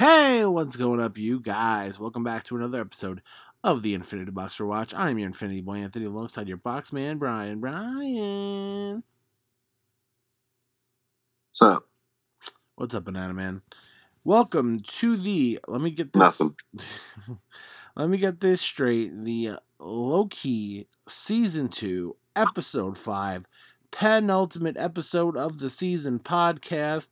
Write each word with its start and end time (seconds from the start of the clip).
Hey, 0.00 0.46
what's 0.46 0.76
going 0.76 0.98
up, 0.98 1.18
you 1.18 1.40
guys? 1.40 1.98
Welcome 1.98 2.24
back 2.24 2.44
to 2.44 2.56
another 2.56 2.80
episode 2.80 3.20
of 3.62 3.82
the 3.82 3.92
Infinity 3.92 4.30
Boxer 4.30 4.64
Watch. 4.64 4.94
I'm 4.94 5.18
your 5.18 5.26
Infinity 5.26 5.60
Boy 5.60 5.76
Anthony 5.76 6.06
alongside 6.06 6.48
your 6.48 6.56
box 6.56 6.90
man, 6.90 7.18
Brian. 7.18 7.60
Brian. 7.60 9.02
What's 11.50 11.60
up? 11.60 11.86
What's 12.76 12.94
up, 12.94 13.04
Banana 13.04 13.34
Man? 13.34 13.60
Welcome 14.24 14.80
to 14.80 15.18
the. 15.18 15.60
Let 15.68 15.82
me 15.82 15.90
get 15.90 16.14
this. 16.14 16.40
Let 17.94 18.08
me 18.08 18.16
get 18.16 18.40
this 18.40 18.62
straight. 18.62 19.22
The 19.22 19.58
Loki 19.78 20.88
Season 21.08 21.68
2, 21.68 22.16
Episode 22.36 22.96
5, 22.96 23.44
penultimate 23.90 24.78
episode 24.78 25.36
of 25.36 25.58
the 25.58 25.68
season 25.68 26.20
podcast. 26.20 27.10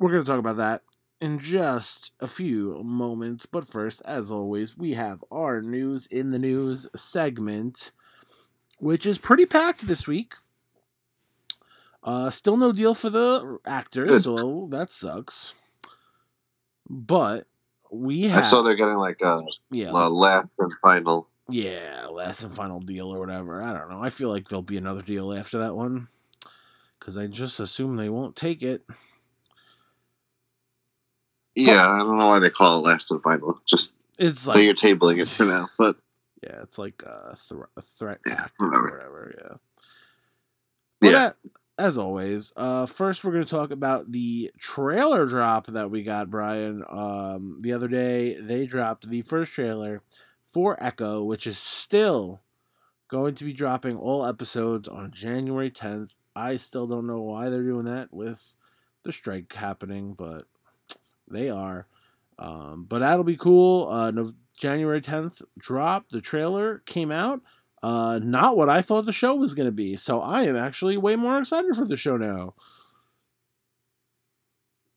We're 0.00 0.10
going 0.10 0.24
to 0.24 0.30
talk 0.30 0.38
about 0.40 0.56
that 0.56 0.82
in 1.20 1.38
just 1.38 2.12
a 2.20 2.26
few 2.26 2.82
moments. 2.82 3.44
But 3.46 3.68
first, 3.68 4.00
as 4.06 4.30
always, 4.30 4.76
we 4.76 4.94
have 4.94 5.22
our 5.30 5.60
news 5.60 6.06
in 6.06 6.30
the 6.30 6.38
news 6.38 6.88
segment, 6.96 7.92
which 8.78 9.04
is 9.04 9.18
pretty 9.18 9.44
packed 9.46 9.86
this 9.86 10.06
week. 10.08 10.34
Uh, 12.02 12.30
still 12.30 12.56
no 12.56 12.72
deal 12.72 12.94
for 12.94 13.10
the 13.10 13.58
actors, 13.66 14.24
so 14.24 14.68
that 14.70 14.88
sucks. 14.90 15.52
But 16.88 17.46
we 17.92 18.24
I 18.24 18.28
have, 18.28 18.46
saw 18.46 18.62
they're 18.62 18.74
getting 18.74 18.96
like 18.96 19.20
a, 19.20 19.38
yeah, 19.70 19.90
a 19.92 20.08
last 20.08 20.54
and 20.58 20.72
final. 20.80 21.28
yeah, 21.50 22.06
last 22.10 22.42
and 22.42 22.50
final 22.52 22.80
deal 22.80 23.08
or 23.14 23.20
whatever. 23.20 23.62
I 23.62 23.78
don't 23.78 23.90
know. 23.90 24.02
I 24.02 24.08
feel 24.08 24.30
like 24.30 24.48
there'll 24.48 24.62
be 24.62 24.78
another 24.78 25.02
deal 25.02 25.30
after 25.34 25.58
that 25.58 25.76
one 25.76 26.08
because 26.98 27.18
I 27.18 27.26
just 27.26 27.60
assume 27.60 27.96
they 27.96 28.08
won't 28.08 28.34
take 28.34 28.62
it. 28.62 28.82
Yeah, 31.54 31.86
I 31.88 31.98
don't 31.98 32.18
know 32.18 32.28
why 32.28 32.38
they 32.38 32.50
call 32.50 32.78
it 32.78 32.88
last 32.88 33.12
final. 33.22 33.60
Just 33.66 33.94
It's 34.18 34.42
so 34.42 34.52
like 34.52 34.62
you're 34.64 34.74
tabling 34.74 35.20
it 35.20 35.28
for 35.28 35.44
now. 35.44 35.68
But 35.78 35.96
yeah, 36.42 36.60
it's 36.62 36.78
like 36.78 37.02
a, 37.04 37.36
thr 37.36 37.62
a 37.76 37.82
threat 37.82 38.20
Yeah, 38.26 38.34
tactic 38.36 38.60
or 38.62 38.70
whatever. 38.70 38.92
whatever. 38.92 39.34
Yeah. 39.38 39.56
Well, 41.02 41.12
Yeah. 41.12 41.18
that- 41.18 41.36
as 41.78 41.96
always, 41.96 42.52
uh, 42.56 42.84
first 42.84 43.24
we're 43.24 43.32
going 43.32 43.44
to 43.44 43.50
talk 43.50 43.70
about 43.70 44.12
the 44.12 44.50
trailer 44.58 45.24
drop 45.24 45.66
that 45.68 45.90
we 45.90 46.02
got, 46.02 46.28
Brian. 46.28 46.84
Um, 46.90 47.56
the 47.62 47.72
other 47.72 47.88
day, 47.88 48.38
they 48.38 48.66
dropped 48.66 49.08
the 49.08 49.22
first 49.22 49.52
trailer 49.54 50.02
for 50.50 50.76
Echo, 50.82 51.24
which 51.24 51.46
is 51.46 51.56
still 51.56 52.42
going 53.08 53.34
to 53.36 53.44
be 53.44 53.54
dropping 53.54 53.96
all 53.96 54.26
episodes 54.26 54.88
on 54.88 55.10
January 55.10 55.70
10th. 55.70 56.10
I 56.36 56.58
still 56.58 56.86
don't 56.86 57.06
know 57.06 57.22
why 57.22 57.48
they're 57.48 57.62
doing 57.62 57.86
that 57.86 58.12
with 58.12 58.54
the 59.02 59.10
strike 59.12 59.50
happening, 59.54 60.12
but 60.12 60.44
they 61.30 61.48
are. 61.48 61.86
Um, 62.38 62.86
but 62.88 63.00
that'll 63.00 63.24
be 63.24 63.36
cool. 63.36 63.88
Uh, 63.88 64.10
no, 64.10 64.32
January 64.58 65.00
10th 65.00 65.42
drop. 65.58 66.06
The 66.10 66.20
trailer 66.20 66.82
came 66.86 67.10
out. 67.10 67.40
Uh, 67.82 68.20
not 68.22 68.56
what 68.56 68.68
I 68.68 68.82
thought 68.82 69.06
the 69.06 69.12
show 69.12 69.34
was 69.34 69.54
going 69.54 69.68
to 69.68 69.72
be. 69.72 69.96
So 69.96 70.20
I 70.20 70.42
am 70.42 70.56
actually 70.56 70.96
way 70.96 71.16
more 71.16 71.38
excited 71.38 71.74
for 71.74 71.86
the 71.86 71.96
show 71.96 72.16
now. 72.16 72.54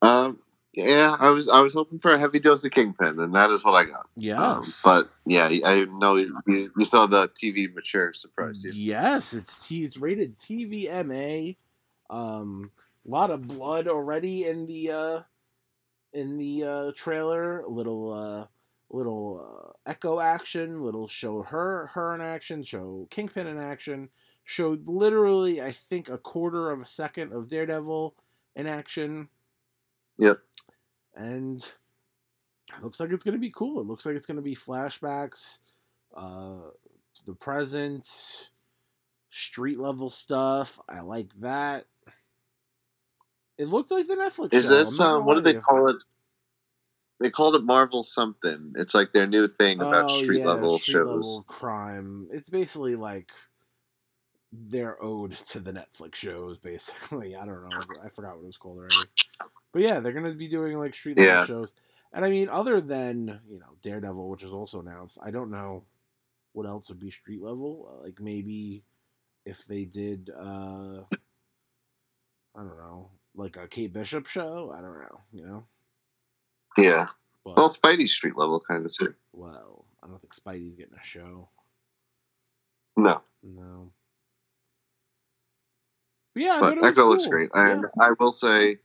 um, 0.01 0.39
yeah, 0.73 1.15
I 1.19 1.29
was 1.29 1.47
I 1.49 1.61
was 1.61 1.73
hoping 1.73 1.99
for 1.99 2.11
a 2.11 2.17
heavy 2.17 2.39
dose 2.39 2.65
of 2.65 2.71
Kingpin, 2.71 3.19
and 3.19 3.35
that 3.35 3.51
is 3.51 3.63
what 3.63 3.73
I 3.73 3.85
got. 3.85 4.07
Yes. 4.15 4.39
Um, 4.39 4.63
but 4.83 5.09
yeah, 5.25 5.49
I 5.63 5.85
know 5.85 6.15
you, 6.15 6.35
you 6.47 6.85
saw 6.89 7.05
the 7.05 7.29
TV 7.29 7.71
mature 7.73 8.11
surprise 8.13 8.63
you. 8.63 8.71
Yes, 8.73 9.33
it's 9.33 9.65
T. 9.67 9.83
It's 9.83 9.97
rated 9.97 10.35
TVMA. 10.37 11.57
Um, 12.09 12.71
a 13.05 13.09
lot 13.09 13.29
of 13.29 13.47
blood 13.47 13.87
already 13.87 14.47
in 14.47 14.65
the 14.65 14.91
uh, 14.91 15.19
in 16.13 16.37
the 16.37 16.63
uh, 16.63 16.91
trailer. 16.95 17.61
A 17.61 17.69
little 17.69 18.13
uh, 18.13 18.47
little 18.89 19.75
uh, 19.87 19.89
echo 19.89 20.19
action. 20.19 20.83
Little 20.83 21.07
show 21.07 21.41
her 21.43 21.87
her 21.93 22.15
in 22.15 22.21
action. 22.21 22.63
Show 22.63 23.07
Kingpin 23.09 23.47
in 23.47 23.59
action. 23.59 24.09
Showed 24.45 24.87
literally, 24.87 25.61
I 25.61 25.71
think, 25.71 26.09
a 26.09 26.17
quarter 26.17 26.69
of 26.71 26.81
a 26.81 26.85
second 26.85 27.31
of 27.31 27.47
Daredevil 27.47 28.13
in 28.55 28.67
action. 28.67 29.29
Yep. 30.17 30.39
And 31.15 31.61
it 31.61 32.83
looks 32.83 32.99
like 32.99 33.11
it's 33.11 33.23
going 33.23 33.35
to 33.35 33.39
be 33.39 33.51
cool. 33.51 33.79
It 33.79 33.87
looks 33.87 34.05
like 34.05 34.15
it's 34.15 34.25
going 34.25 34.37
to 34.37 34.41
be 34.41 34.55
flashbacks, 34.55 35.59
uh, 36.15 36.71
the 37.25 37.33
present, 37.33 38.07
street 39.29 39.79
level 39.79 40.09
stuff. 40.09 40.79
I 40.89 41.01
like 41.01 41.29
that. 41.39 41.85
It 43.57 43.67
looked 43.67 43.91
like 43.91 44.07
the 44.07 44.15
Netflix 44.15 44.53
Is 44.53 44.63
show. 44.63 44.69
this 44.69 44.99
um? 44.99 45.25
What 45.25 45.35
do 45.35 45.41
they 45.41 45.53
call 45.53 45.87
it? 45.89 46.03
They 47.19 47.29
called 47.29 47.55
it 47.55 47.63
Marvel 47.63 48.03
something. 48.03 48.73
It's 48.75 48.93
like 48.93 49.13
their 49.13 49.27
new 49.27 49.47
thing 49.47 49.81
about 49.81 50.09
Oh, 50.09 50.19
street 50.19 50.39
yeah, 50.39 50.45
level 50.45 50.77
street 50.79 50.95
shows. 50.95 51.05
level 51.05 51.43
crime. 51.47 52.27
It's 52.31 52.49
basically 52.49 52.95
like 52.95 53.31
their 54.51 55.01
ode 55.01 55.31
to 55.49 55.59
the 55.59 55.71
Netflix 55.73 56.15
shows. 56.15 56.57
Basically, 56.57 57.35
I 57.37 57.45
don't 57.45 57.63
know. 57.63 57.85
I 58.03 58.09
forgot 58.09 58.35
what 58.35 58.43
it 58.43 58.47
was 58.47 58.57
called 58.57 58.77
already. 58.79 59.07
But 59.71 59.83
yeah, 59.83 59.99
they're 59.99 60.13
gonna 60.13 60.33
be 60.33 60.49
doing 60.49 60.77
like 60.77 60.95
street 60.95 61.17
level 61.17 61.37
Yeah. 61.39 61.45
shows. 61.45 61.73
And 62.13 62.25
I 62.25 62.29
mean, 62.29 62.49
other 62.49 62.81
than 62.81 63.41
you 63.49 63.59
know 63.59 63.75
Daredevil, 63.81 64.29
which 64.29 64.43
is 64.43 64.51
also 64.51 64.79
announced, 64.79 65.17
I 65.23 65.31
don't 65.31 65.51
know 65.51 65.85
what 66.53 66.67
else 66.67 66.89
would 66.89 66.99
be 66.99 67.11
street 67.11 67.41
level. 67.41 67.89
Uh, 67.99 68.03
like 68.03 68.19
maybe 68.21 68.83
if 69.45 69.65
they 69.65 69.85
did, 69.85 70.29
uh 70.29 71.03
I 72.55 72.59
don't 72.59 72.77
know, 72.77 73.09
like 73.35 73.57
a 73.57 73.67
Kate 73.67 73.91
Bishop 73.93 74.27
show. 74.27 74.73
I 74.77 74.81
don't 74.81 74.99
know, 74.99 75.19
you 75.31 75.45
know. 75.45 75.63
Yeah. 76.77 77.07
But 77.43 77.57
Well, 77.57 77.73
Spidey 77.73 78.07
street 78.07 78.37
level 78.37 78.59
kind 78.59 78.85
of 78.85 78.93
too. 78.93 79.13
well, 79.33 79.85
I 80.01 80.07
don't 80.07 80.19
think 80.21 80.33
Spidey's 80.35 80.75
getting 80.75 80.95
a 81.01 81.05
show. 81.05 81.49
No. 82.95 83.21
No. 83.43 83.91
But 86.33 86.43
yeah, 86.43 86.57
but 86.61 86.83
Echo 86.83 87.07
looks 87.07 87.23
cool. 87.25 87.31
great. 87.31 87.49
Yeah. 87.53 87.69
And 87.71 87.85
I 87.99 88.11
will 88.19 88.31
say, 88.31 88.77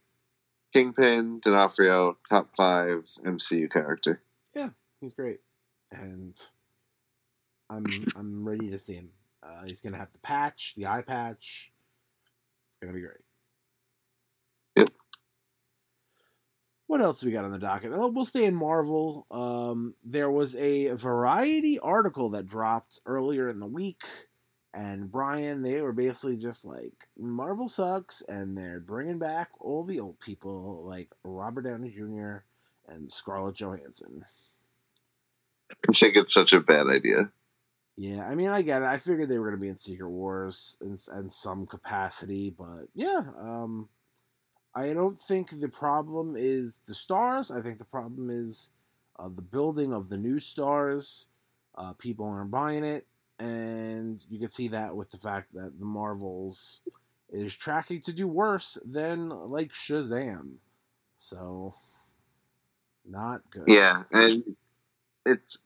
Kingpin, 0.74 1.40
D'Onofrio, 1.40 2.18
top 2.28 2.50
five 2.56 3.04
MCU 3.24 3.70
character. 3.72 4.20
Yeah, 4.54 4.68
he's 5.00 5.14
great, 5.14 5.40
and 5.90 6.38
I'm 7.70 7.86
I'm 8.16 8.46
ready 8.46 8.68
to 8.70 8.76
see 8.76 8.94
him. 8.94 9.10
Uh, 9.42 9.64
he's 9.64 9.80
gonna 9.80 9.96
have 9.96 10.12
the 10.12 10.18
patch, 10.18 10.74
the 10.76 10.86
eye 10.86 11.00
patch. 11.00 11.72
It's 12.70 12.78
gonna 12.82 12.92
be 12.92 13.00
great. 13.00 13.16
Yep. 14.76 14.88
What 16.88 17.02
else 17.02 17.22
we 17.22 17.32
got 17.32 17.44
on 17.44 17.52
the 17.52 17.58
docket? 17.58 17.92
Oh, 17.94 18.08
we'll 18.08 18.24
stay 18.24 18.44
in 18.44 18.54
Marvel. 18.54 19.26
Um, 19.30 19.94
there 20.02 20.30
was 20.30 20.56
a 20.56 20.88
Variety 20.92 21.78
article 21.78 22.30
that 22.30 22.46
dropped 22.46 23.00
earlier 23.04 23.50
in 23.50 23.60
the 23.60 23.66
week, 23.66 24.04
and 24.72 25.12
Brian, 25.12 25.60
they 25.60 25.82
were 25.82 25.92
basically 25.92 26.38
just 26.38 26.64
like 26.64 26.94
Marvel 27.18 27.68
sucks, 27.68 28.22
and 28.26 28.56
they're 28.56 28.80
bringing 28.80 29.18
back 29.18 29.50
all 29.60 29.84
the 29.84 30.00
old 30.00 30.18
people 30.18 30.82
like 30.88 31.10
Robert 31.24 31.62
Downey 31.62 31.90
Jr. 31.90 32.38
and 32.88 33.12
Scarlett 33.12 33.56
Johansson. 33.56 34.24
I 35.86 35.92
think 35.92 36.16
it's 36.16 36.32
such 36.32 36.54
a 36.54 36.60
bad 36.60 36.86
idea. 36.86 37.30
Yeah, 37.96 38.26
I 38.26 38.34
mean, 38.34 38.48
I 38.48 38.62
get 38.62 38.80
it. 38.80 38.86
I 38.86 38.96
figured 38.96 39.28
they 39.28 39.38
were 39.38 39.50
going 39.50 39.58
to 39.58 39.60
be 39.60 39.68
in 39.68 39.76
Secret 39.76 40.08
Wars 40.08 40.78
in, 40.80 40.96
in 41.14 41.28
some 41.28 41.66
capacity, 41.66 42.48
but 42.48 42.84
yeah, 42.94 43.24
um, 43.38 43.90
I 44.74 44.92
don't 44.92 45.18
think 45.20 45.60
the 45.60 45.68
problem 45.68 46.34
is 46.36 46.82
the 46.86 46.94
stars. 46.94 47.50
I 47.50 47.60
think 47.60 47.78
the 47.78 47.84
problem 47.84 48.30
is 48.30 48.70
uh, 49.18 49.28
the 49.34 49.42
building 49.42 49.92
of 49.92 50.08
the 50.08 50.18
new 50.18 50.38
stars. 50.38 51.26
Uh, 51.76 51.92
people 51.92 52.26
aren't 52.26 52.50
buying 52.50 52.84
it, 52.84 53.06
and 53.38 54.24
you 54.28 54.38
can 54.38 54.48
see 54.48 54.68
that 54.68 54.96
with 54.96 55.10
the 55.10 55.18
fact 55.18 55.54
that 55.54 55.78
the 55.78 55.84
Marvels 55.84 56.80
is 57.30 57.54
tracking 57.54 58.00
to 58.02 58.12
do 58.12 58.26
worse 58.26 58.78
than 58.84 59.28
like 59.28 59.72
Shazam. 59.72 60.54
So, 61.18 61.74
not 63.08 63.42
good. 63.50 63.64
Yeah, 63.66 64.04
and 64.12 64.42
it's 65.24 65.58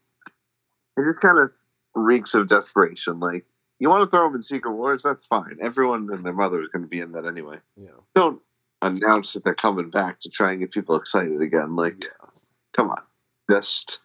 it 0.97 1.05
just 1.05 1.21
kind 1.21 1.38
of 1.38 1.50
reeks 1.94 2.35
of 2.35 2.49
desperation. 2.49 3.21
Like 3.21 3.44
you 3.79 3.88
want 3.88 4.05
to 4.05 4.11
throw 4.11 4.26
them 4.26 4.37
in 4.37 4.43
Secret 4.43 4.73
Wars, 4.73 5.03
that's 5.03 5.25
fine. 5.26 5.59
Everyone 5.61 6.09
and 6.12 6.25
their 6.25 6.32
mother 6.32 6.62
is 6.62 6.69
going 6.69 6.82
to 6.82 6.88
be 6.88 7.00
in 7.00 7.12
that 7.12 7.26
anyway. 7.26 7.56
Yeah. 7.76 7.91
Don't 8.15 8.41
announce 8.82 9.32
that 9.32 9.44
they're 9.44 9.55
coming 9.55 9.88
back 9.90 10.20
to 10.20 10.29
try 10.31 10.50
and 10.50 10.61
get 10.61 10.73
people 10.73 10.96
excited 10.96 11.40
again. 11.40 11.75
Like, 11.76 12.02
Yeah. 12.02 12.29
come 12.75 12.90
on, 12.90 13.02
just 13.50 14.00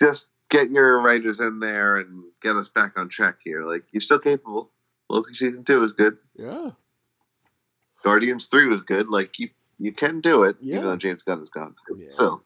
just 0.00 0.28
get 0.50 0.70
your 0.70 1.00
writers 1.00 1.40
in 1.40 1.58
there 1.58 1.96
and 1.96 2.24
get 2.42 2.54
us 2.56 2.68
back 2.68 2.98
on 2.98 3.08
track 3.08 3.36
here. 3.44 3.64
Like 3.64 3.84
you're 3.92 4.00
still 4.00 4.18
capable. 4.18 4.70
Loki 5.08 5.34
season 5.34 5.64
two 5.64 5.82
is 5.84 5.92
good. 5.92 6.18
Yeah. 6.36 6.70
Guardians 8.04 8.46
three 8.46 8.66
was 8.66 8.82
good. 8.82 9.08
Like 9.08 9.38
you 9.38 9.50
you 9.78 9.92
can 9.92 10.20
do 10.20 10.44
it, 10.44 10.56
Yeah. 10.60 10.76
even 10.76 10.86
though 10.88 10.96
James 10.96 11.22
Gunn 11.22 11.42
is 11.42 11.50
gone. 11.50 11.74
Yeah, 11.98 12.08
So 12.10 12.42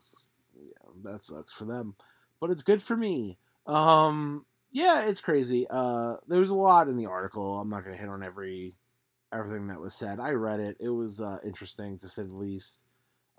yeah, 0.60 0.72
that 1.04 1.22
sucks 1.22 1.52
for 1.52 1.64
them, 1.64 1.94
but 2.40 2.50
it's 2.50 2.62
good 2.62 2.82
for 2.82 2.96
me. 2.96 3.38
Um, 3.66 4.46
yeah, 4.72 5.02
it's 5.02 5.20
crazy. 5.20 5.66
Uh, 5.68 6.16
there 6.26 6.40
was 6.40 6.50
a 6.50 6.54
lot 6.54 6.88
in 6.88 6.96
the 6.96 7.06
article. 7.06 7.60
I'm 7.60 7.68
not 7.68 7.84
gonna 7.84 7.96
hit 7.96 8.08
on 8.08 8.22
every 8.22 8.74
everything 9.32 9.68
that 9.68 9.80
was 9.80 9.94
said. 9.94 10.20
I 10.20 10.30
read 10.30 10.60
it. 10.60 10.76
It 10.80 10.90
was 10.90 11.20
uh, 11.20 11.38
interesting 11.44 11.98
to 11.98 12.08
say 12.08 12.22
the 12.22 12.34
least. 12.34 12.82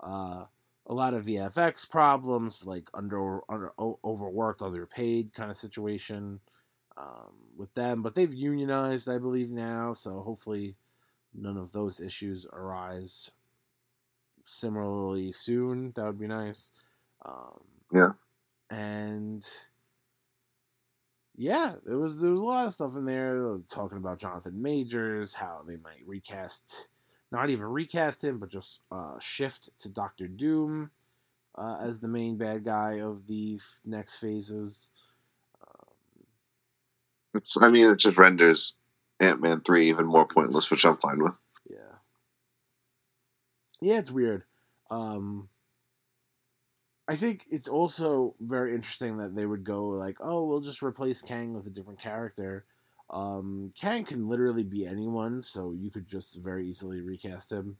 Uh, 0.00 0.44
a 0.86 0.94
lot 0.94 1.14
of 1.14 1.26
VFX 1.26 1.88
problems, 1.88 2.66
like 2.66 2.88
under, 2.92 3.40
under 3.48 3.72
overworked, 3.78 4.62
underpaid 4.62 5.32
kind 5.32 5.50
of 5.50 5.56
situation 5.56 6.40
um, 6.96 7.32
with 7.56 7.72
them. 7.74 8.02
But 8.02 8.14
they've 8.14 8.34
unionized, 8.34 9.08
I 9.08 9.18
believe, 9.18 9.50
now, 9.50 9.92
so 9.92 10.20
hopefully 10.20 10.76
none 11.34 11.56
of 11.56 11.72
those 11.72 12.00
issues 12.00 12.46
arise 12.52 13.30
similarly 14.44 15.32
soon. 15.32 15.92
That 15.94 16.04
would 16.04 16.18
be 16.18 16.26
nice. 16.26 16.72
Um, 17.24 17.60
yeah. 17.92 18.10
And 18.70 19.46
yeah, 21.36 21.74
there 21.86 21.98
was 21.98 22.20
there 22.20 22.30
was 22.30 22.40
a 22.40 22.44
lot 22.44 22.66
of 22.66 22.74
stuff 22.74 22.96
in 22.96 23.04
there 23.06 23.58
talking 23.70 23.98
about 23.98 24.18
Jonathan 24.18 24.60
Majors, 24.60 25.34
how 25.34 25.62
they 25.66 25.76
might 25.76 26.06
recast, 26.06 26.88
not 27.30 27.50
even 27.50 27.66
recast 27.66 28.22
him, 28.22 28.38
but 28.38 28.50
just 28.50 28.80
uh, 28.90 29.18
shift 29.18 29.70
to 29.80 29.88
Doctor 29.88 30.28
Doom 30.28 30.90
uh, 31.56 31.78
as 31.80 32.00
the 32.00 32.08
main 32.08 32.36
bad 32.36 32.64
guy 32.64 33.00
of 33.00 33.26
the 33.26 33.56
f- 33.56 33.80
next 33.84 34.16
phases. 34.16 34.90
Um, 35.62 36.24
it's, 37.34 37.56
I 37.60 37.68
mean, 37.68 37.90
it 37.90 37.98
just 37.98 38.18
renders 38.18 38.74
Ant 39.20 39.40
Man 39.40 39.60
three 39.60 39.88
even 39.88 40.06
more 40.06 40.26
pointless, 40.26 40.70
which 40.70 40.84
I'm 40.84 40.96
fine 40.98 41.22
with. 41.22 41.34
Yeah. 41.70 41.76
Yeah, 43.80 43.98
it's 43.98 44.10
weird. 44.10 44.44
Um, 44.90 45.48
I 47.12 47.16
think 47.16 47.44
it's 47.50 47.68
also 47.68 48.34
very 48.40 48.74
interesting 48.74 49.18
that 49.18 49.34
they 49.34 49.44
would 49.44 49.64
go 49.64 49.88
like, 49.88 50.16
"Oh, 50.18 50.46
we'll 50.46 50.62
just 50.62 50.82
replace 50.82 51.20
Kang 51.20 51.52
with 51.52 51.66
a 51.66 51.70
different 51.70 52.00
character." 52.00 52.64
Um, 53.10 53.74
Kang 53.78 54.06
can 54.06 54.30
literally 54.30 54.62
be 54.62 54.86
anyone, 54.86 55.42
so 55.42 55.72
you 55.72 55.90
could 55.90 56.08
just 56.08 56.36
very 56.36 56.66
easily 56.66 57.02
recast 57.02 57.52
him. 57.52 57.76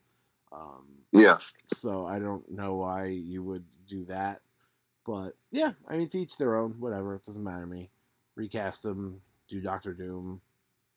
Um, 0.53 0.85
yeah. 1.13 1.39
So 1.73 2.05
I 2.05 2.19
don't 2.19 2.51
know 2.51 2.75
why 2.75 3.07
you 3.07 3.43
would 3.43 3.65
do 3.89 4.05
that, 4.05 4.43
but 5.07 5.35
yeah, 5.51 5.73
I 5.89 5.95
mean, 5.95 6.03
it's 6.03 6.15
each 6.15 6.37
their 6.37 6.55
own. 6.55 6.73
Whatever, 6.79 7.15
it 7.15 7.25
doesn't 7.25 7.43
matter 7.43 7.63
to 7.63 7.67
me. 7.67 7.89
Recast 8.35 8.85
him, 8.85 9.23
do 9.49 9.63
Doctor 9.63 9.95
Doom, 9.95 10.43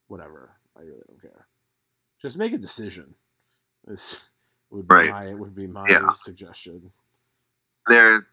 whatever. 0.07 0.57
I 0.75 0.81
really 0.81 1.03
don't 1.07 1.21
care. 1.21 1.47
Just 2.21 2.35
make 2.35 2.51
a 2.51 2.57
decision. 2.57 3.15
This 3.85 4.19
would 4.71 4.89
be 4.89 4.93
right. 4.93 5.09
my 5.09 5.33
would 5.35 5.55
be 5.55 5.67
my 5.67 5.87
yeah. 5.87 6.11
suggestion 6.11 6.91
their 7.87 8.27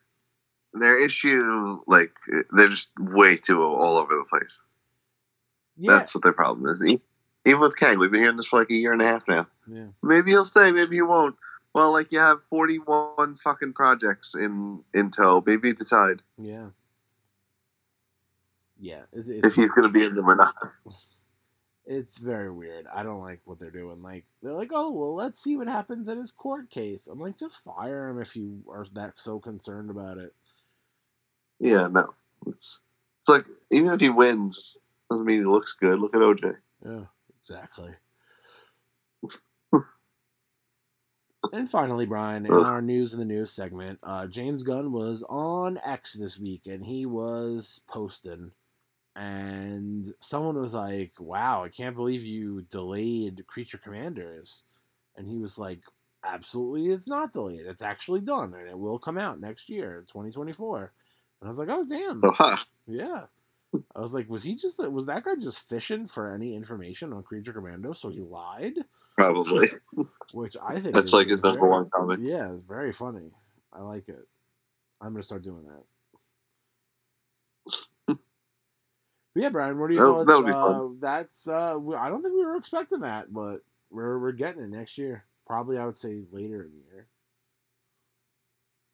their 0.74 1.02
issue 1.02 1.78
like 1.86 2.12
they're 2.50 2.68
just 2.68 2.90
way 2.98 3.36
too 3.36 3.62
all 3.62 3.98
over 3.98 4.14
the 4.16 4.24
place. 4.28 4.64
Yeah. 5.76 5.92
That's 5.92 6.14
what 6.14 6.22
their 6.22 6.32
problem 6.32 6.66
is. 6.66 6.82
Even 7.44 7.60
with 7.60 7.76
Kang, 7.76 7.98
we've 7.98 8.10
been 8.10 8.20
hearing 8.20 8.36
this 8.36 8.46
for 8.46 8.60
like 8.60 8.70
a 8.70 8.74
year 8.74 8.92
and 8.92 9.02
a 9.02 9.06
half 9.06 9.26
now. 9.28 9.46
Yeah. 9.66 9.86
Maybe 10.02 10.30
he'll 10.30 10.44
stay, 10.44 10.70
maybe 10.70 10.96
he 10.96 11.02
won't. 11.02 11.36
Well, 11.74 11.92
like 11.92 12.12
you 12.12 12.18
have 12.18 12.42
forty 12.48 12.76
one 12.76 13.36
fucking 13.36 13.72
projects 13.72 14.34
in 14.34 14.80
in 14.92 15.10
tow. 15.10 15.42
Maybe 15.44 15.70
it's 15.70 15.82
decide. 15.82 16.22
Yeah. 16.38 16.66
Yeah. 18.78 19.02
It's, 19.12 19.28
it's, 19.28 19.46
if 19.46 19.54
he's 19.54 19.70
gonna 19.74 19.88
be 19.88 20.04
in 20.04 20.14
them 20.14 20.28
or 20.28 20.36
not. 20.36 20.54
It's 21.86 22.18
very 22.18 22.50
weird. 22.50 22.86
I 22.92 23.02
don't 23.02 23.20
like 23.20 23.40
what 23.44 23.58
they're 23.58 23.70
doing. 23.70 24.02
Like 24.02 24.24
they're 24.42 24.52
like, 24.52 24.70
oh 24.72 24.90
well, 24.92 25.14
let's 25.14 25.42
see 25.42 25.56
what 25.56 25.68
happens 25.68 26.08
in 26.08 26.18
his 26.18 26.30
court 26.30 26.70
case. 26.70 27.06
I'm 27.06 27.20
like, 27.20 27.38
just 27.38 27.62
fire 27.64 28.08
him 28.08 28.20
if 28.20 28.36
you 28.36 28.62
are 28.70 28.86
that 28.94 29.14
so 29.16 29.38
concerned 29.38 29.90
about 29.90 30.18
it. 30.18 30.34
Yeah, 31.58 31.88
no, 31.88 32.14
it's 32.46 32.80
it's 33.20 33.28
like 33.28 33.44
even 33.70 33.92
if 33.92 34.00
he 34.00 34.10
wins, 34.10 34.76
doesn't 35.10 35.26
mean 35.26 35.40
he 35.40 35.46
looks 35.46 35.74
good. 35.74 35.98
Look 35.98 36.14
at 36.14 36.22
OJ. 36.22 36.56
Yeah, 36.84 37.04
exactly. 37.40 37.90
and 41.52 41.70
finally, 41.70 42.06
Brian, 42.06 42.46
in 42.46 42.52
our 42.52 42.82
news 42.82 43.12
in 43.12 43.18
the 43.18 43.24
news 43.24 43.50
segment, 43.50 43.98
uh, 44.02 44.26
James 44.26 44.62
Gunn 44.62 44.92
was 44.92 45.24
on 45.28 45.78
X 45.84 46.14
this 46.14 46.38
week, 46.38 46.62
and 46.66 46.86
he 46.86 47.06
was 47.06 47.82
posting 47.88 48.52
and 49.14 50.12
someone 50.20 50.58
was 50.58 50.74
like, 50.74 51.12
"Wow, 51.18 51.64
I 51.64 51.68
can't 51.68 51.96
believe 51.96 52.24
you 52.24 52.62
delayed 52.62 53.46
Creature 53.46 53.78
Commandos," 53.78 54.64
and 55.16 55.28
he 55.28 55.38
was 55.38 55.58
like, 55.58 55.80
"Absolutely, 56.24 56.88
it's 56.88 57.08
not 57.08 57.32
delayed. 57.32 57.66
It's 57.66 57.82
actually 57.82 58.20
done, 58.20 58.54
and 58.54 58.68
it 58.68 58.78
will 58.78 58.98
come 58.98 59.18
out 59.18 59.40
next 59.40 59.68
year, 59.68 60.04
2024." 60.08 60.92
And 61.40 61.46
I 61.46 61.48
was 61.48 61.58
like, 61.58 61.68
"Oh, 61.70 61.84
damn, 61.84 62.24
uh-huh. 62.24 62.56
yeah." 62.86 63.26
I 63.94 64.00
was 64.00 64.14
like, 64.14 64.28
"Was 64.28 64.42
he 64.42 64.54
just 64.54 64.78
was 64.78 65.06
that 65.06 65.24
guy 65.24 65.34
just 65.34 65.68
fishing 65.68 66.06
for 66.06 66.32
any 66.32 66.54
information 66.54 67.12
on 67.12 67.22
Creature 67.22 67.54
Commando? 67.54 67.92
So 67.92 68.08
he 68.08 68.20
lied." 68.20 68.74
Probably. 69.16 69.70
Which 70.32 70.56
I 70.62 70.80
think 70.80 70.94
that's 70.94 71.12
like 71.12 71.28
his 71.28 71.42
number 71.42 71.66
one 71.68 71.90
comment. 71.90 72.22
Yeah, 72.22 72.52
it's 72.52 72.64
very 72.66 72.92
funny. 72.92 73.30
I 73.72 73.82
like 73.82 74.08
it. 74.08 74.26
I'm 75.00 75.12
gonna 75.12 75.22
start 75.22 75.42
doing 75.42 75.64
that. 75.66 75.84
But 79.31 79.31
yeah, 79.42 79.48
Brian, 79.48 79.78
what 79.78 79.90
are 79.90 79.92
your 79.92 80.24
that'll, 80.24 80.42
thoughts? 80.42 80.74
Uh, 80.74 80.88
that's 81.00 81.48
uh, 81.48 81.76
I 81.98 82.08
don't 82.08 82.22
think 82.22 82.34
we 82.34 82.44
were 82.44 82.56
expecting 82.56 83.00
that, 83.00 83.32
but 83.32 83.62
we're 83.90 84.18
we're 84.18 84.32
getting 84.32 84.62
it 84.62 84.70
next 84.70 84.96
year. 84.96 85.24
Probably, 85.46 85.78
I 85.78 85.84
would 85.84 85.96
say 85.96 86.22
later 86.30 86.62
in 86.62 86.70
the 86.70 86.84
year. 86.92 87.08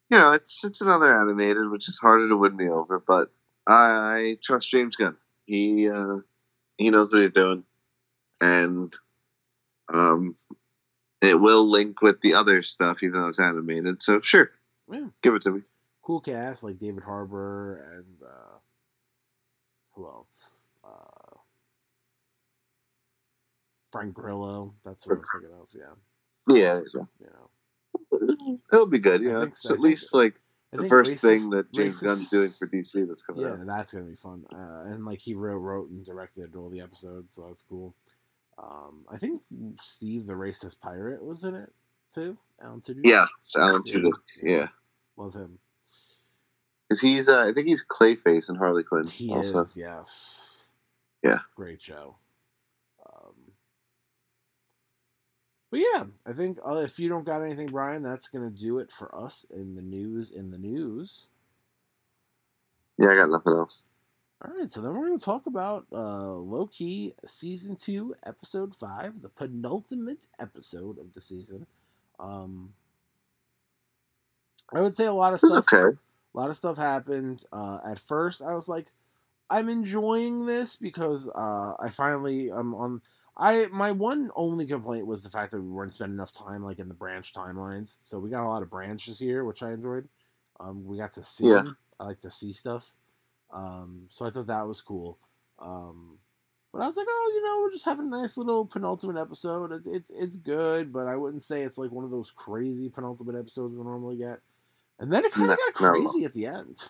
You 0.09 0.17
know, 0.17 0.31
it's 0.33 0.63
it's 0.63 0.81
another 0.81 1.21
animated, 1.21 1.69
which 1.69 1.87
is 1.87 1.99
harder 1.99 2.27
to 2.29 2.35
win 2.35 2.55
me 2.55 2.67
over, 2.67 2.99
but 2.99 3.31
I, 3.67 3.75
I 3.75 4.37
trust 4.41 4.71
James 4.71 4.95
Gunn. 4.95 5.17
He 5.45 5.87
uh, 5.87 6.17
he 6.77 6.89
knows 6.89 7.11
what 7.11 7.21
he's 7.21 7.31
doing, 7.31 7.63
and 8.41 8.91
um, 9.93 10.35
it 11.21 11.39
will 11.39 11.69
link 11.69 12.01
with 12.01 12.21
the 12.21 12.33
other 12.33 12.63
stuff, 12.63 13.03
even 13.03 13.21
though 13.21 13.27
it's 13.27 13.39
animated. 13.39 14.01
So 14.01 14.19
sure, 14.21 14.49
yeah, 14.91 15.09
give 15.21 15.35
it 15.35 15.43
to 15.43 15.51
me. 15.51 15.61
Cool 16.01 16.21
cast 16.21 16.63
like 16.63 16.79
David 16.79 17.03
Harbour 17.03 17.93
and. 17.93 18.27
Uh, 18.27 18.57
who 19.99 20.07
else? 20.07 20.53
Uh, 20.83 21.37
Frank 23.91 24.13
Grillo. 24.13 24.73
That's 24.85 25.05
what 25.05 25.17
I 25.17 25.19
was 25.19 25.29
thinking 25.33 25.57
of. 25.59 25.67
Yeah. 26.47 26.55
Yeah. 26.55 26.81
So. 26.85 27.07
You 27.19 27.27
know. 27.27 28.57
That'll 28.71 28.85
be 28.85 28.99
good. 28.99 29.21
Yeah. 29.21 29.43
It's 29.43 29.63
so. 29.63 29.73
at 29.73 29.79
least 29.79 30.13
like 30.13 30.35
the 30.71 30.87
first 30.87 31.15
racist, 31.15 31.21
thing 31.21 31.49
that 31.49 31.71
James 31.73 31.99
racist, 31.99 32.03
Gunn's 32.03 32.29
doing 32.29 32.49
for 32.49 32.67
DC 32.67 33.07
that's 33.07 33.23
coming 33.23 33.41
yeah, 33.41 33.53
out. 33.53 33.65
that's 33.65 33.93
gonna 33.93 34.05
be 34.05 34.15
fun. 34.15 34.45
Uh, 34.53 34.83
and 34.85 35.05
like 35.05 35.19
he 35.19 35.33
wrote, 35.33 35.57
wrote 35.57 35.89
and 35.89 36.05
directed 36.05 36.55
all 36.55 36.69
the 36.69 36.81
episodes, 36.81 37.35
so 37.35 37.45
that's 37.47 37.63
cool. 37.67 37.95
Um, 38.57 39.05
I 39.11 39.17
think 39.17 39.41
Steve 39.81 40.27
the 40.27 40.33
racist 40.33 40.79
pirate 40.79 41.23
was 41.23 41.43
in 41.43 41.55
it 41.55 41.71
too. 42.13 42.37
Alan 42.61 42.81
Tudyk. 42.81 43.01
Yes, 43.03 43.29
Alan 43.57 43.81
Tudyk. 43.81 44.13
Yeah, 44.43 44.67
love 45.17 45.33
him. 45.33 45.57
Because 46.89 47.01
he's, 47.01 47.29
uh, 47.29 47.41
I 47.47 47.51
think 47.51 47.67
he's 47.67 47.85
Clayface 47.85 48.49
in 48.49 48.55
Harley 48.55 48.83
Quinn. 48.83 49.05
He 49.05 49.31
also. 49.31 49.59
is, 49.59 49.77
yes. 49.77 50.63
Yeah. 51.23 51.39
Great 51.55 51.81
show. 51.83 52.15
Um, 53.05 53.35
but 55.69 55.81
yeah, 55.81 56.05
I 56.25 56.33
think 56.33 56.57
uh, 56.67 56.77
if 56.77 56.97
you 56.97 57.09
don't 57.09 57.25
got 57.25 57.43
anything, 57.43 57.67
Brian, 57.67 58.01
that's 58.01 58.27
gonna 58.27 58.49
do 58.49 58.79
it 58.79 58.91
for 58.91 59.13
us 59.13 59.45
in 59.49 59.75
the 59.75 59.83
news. 59.83 60.31
In 60.31 60.49
the 60.49 60.57
news. 60.57 61.27
Yeah, 62.97 63.11
I 63.11 63.15
got 63.15 63.29
nothing 63.29 63.53
else. 63.53 63.83
All 64.43 64.53
right, 64.57 64.71
so 64.71 64.81
then 64.81 64.93
we're 64.93 65.07
going 65.07 65.19
to 65.19 65.23
talk 65.23 65.47
about 65.47 65.85
uh, 65.91 66.31
Loki 66.31 67.13
season 67.25 67.75
two, 67.75 68.15
episode 68.25 68.73
five, 68.73 69.21
the 69.21 69.27
penultimate 69.27 70.27
episode 70.39 70.97
of 70.97 71.13
the 71.13 71.19
season. 71.19 71.67
Um, 72.21 72.73
I 74.73 74.79
would 74.79 74.95
say 74.95 75.05
a 75.05 75.13
lot 75.13 75.33
of 75.33 75.39
stuff. 75.39 75.65
okay. 75.73 75.97
A 76.39 76.43
lot 76.43 76.51
of 76.51 76.57
stuff 76.57 76.77
happened. 76.77 77.43
Uh, 77.51 77.79
at 77.85 77.99
first, 77.99 78.41
I 78.41 78.53
was 78.53 78.69
like, 78.69 78.93
I'm 79.49 79.67
enjoying 79.67 80.45
this 80.45 80.77
because 80.77 81.27
uh, 81.27 81.73
I 81.77 81.89
finally 81.89 82.47
I'm 82.49 82.73
on. 82.73 83.01
I 83.35 83.65
my 83.73 83.91
one 83.91 84.31
only 84.37 84.65
complaint 84.65 85.05
was 85.05 85.21
the 85.21 85.29
fact 85.29 85.51
that 85.51 85.61
we 85.61 85.67
weren't 85.67 85.93
spending 85.93 86.15
enough 86.15 86.31
time 86.31 86.63
like 86.63 86.79
in 86.79 86.87
the 86.87 86.93
branch 86.93 87.33
timelines. 87.33 87.97
So 88.03 88.19
we 88.19 88.29
got 88.29 88.45
a 88.45 88.47
lot 88.47 88.61
of 88.61 88.69
branches 88.69 89.19
here, 89.19 89.43
which 89.43 89.61
I 89.61 89.73
enjoyed. 89.73 90.07
Um, 90.61 90.85
we 90.85 90.97
got 90.97 91.11
to 91.13 91.25
see. 91.25 91.47
Yeah. 91.47 91.55
Them. 91.55 91.77
I 91.99 92.05
like 92.05 92.21
to 92.21 92.31
see 92.31 92.53
stuff. 92.53 92.93
Um, 93.51 94.03
so 94.09 94.25
I 94.25 94.29
thought 94.29 94.47
that 94.47 94.65
was 94.65 94.79
cool. 94.79 95.17
Um, 95.59 96.19
but 96.71 96.81
I 96.81 96.85
was 96.85 96.95
like, 96.95 97.07
oh, 97.09 97.31
you 97.35 97.43
know, 97.43 97.59
we're 97.59 97.73
just 97.73 97.83
having 97.83 98.05
a 98.05 98.21
nice 98.21 98.37
little 98.37 98.65
penultimate 98.65 99.17
episode. 99.17 99.73
It, 99.73 99.81
it's 99.85 100.11
it's 100.15 100.37
good, 100.37 100.93
but 100.93 101.05
I 101.09 101.17
wouldn't 101.17 101.43
say 101.43 101.63
it's 101.63 101.77
like 101.77 101.91
one 101.91 102.05
of 102.05 102.11
those 102.11 102.31
crazy 102.31 102.87
penultimate 102.87 103.35
episodes 103.35 103.75
we 103.75 103.83
normally 103.83 104.15
get. 104.15 104.39
And 104.99 105.11
then 105.11 105.23
it 105.23 105.31
kind 105.31 105.51
of 105.51 105.57
no, 105.57 105.65
got 105.65 105.73
crazy 105.73 106.25
at 106.25 106.33
the 106.33 106.45
end. 106.45 106.89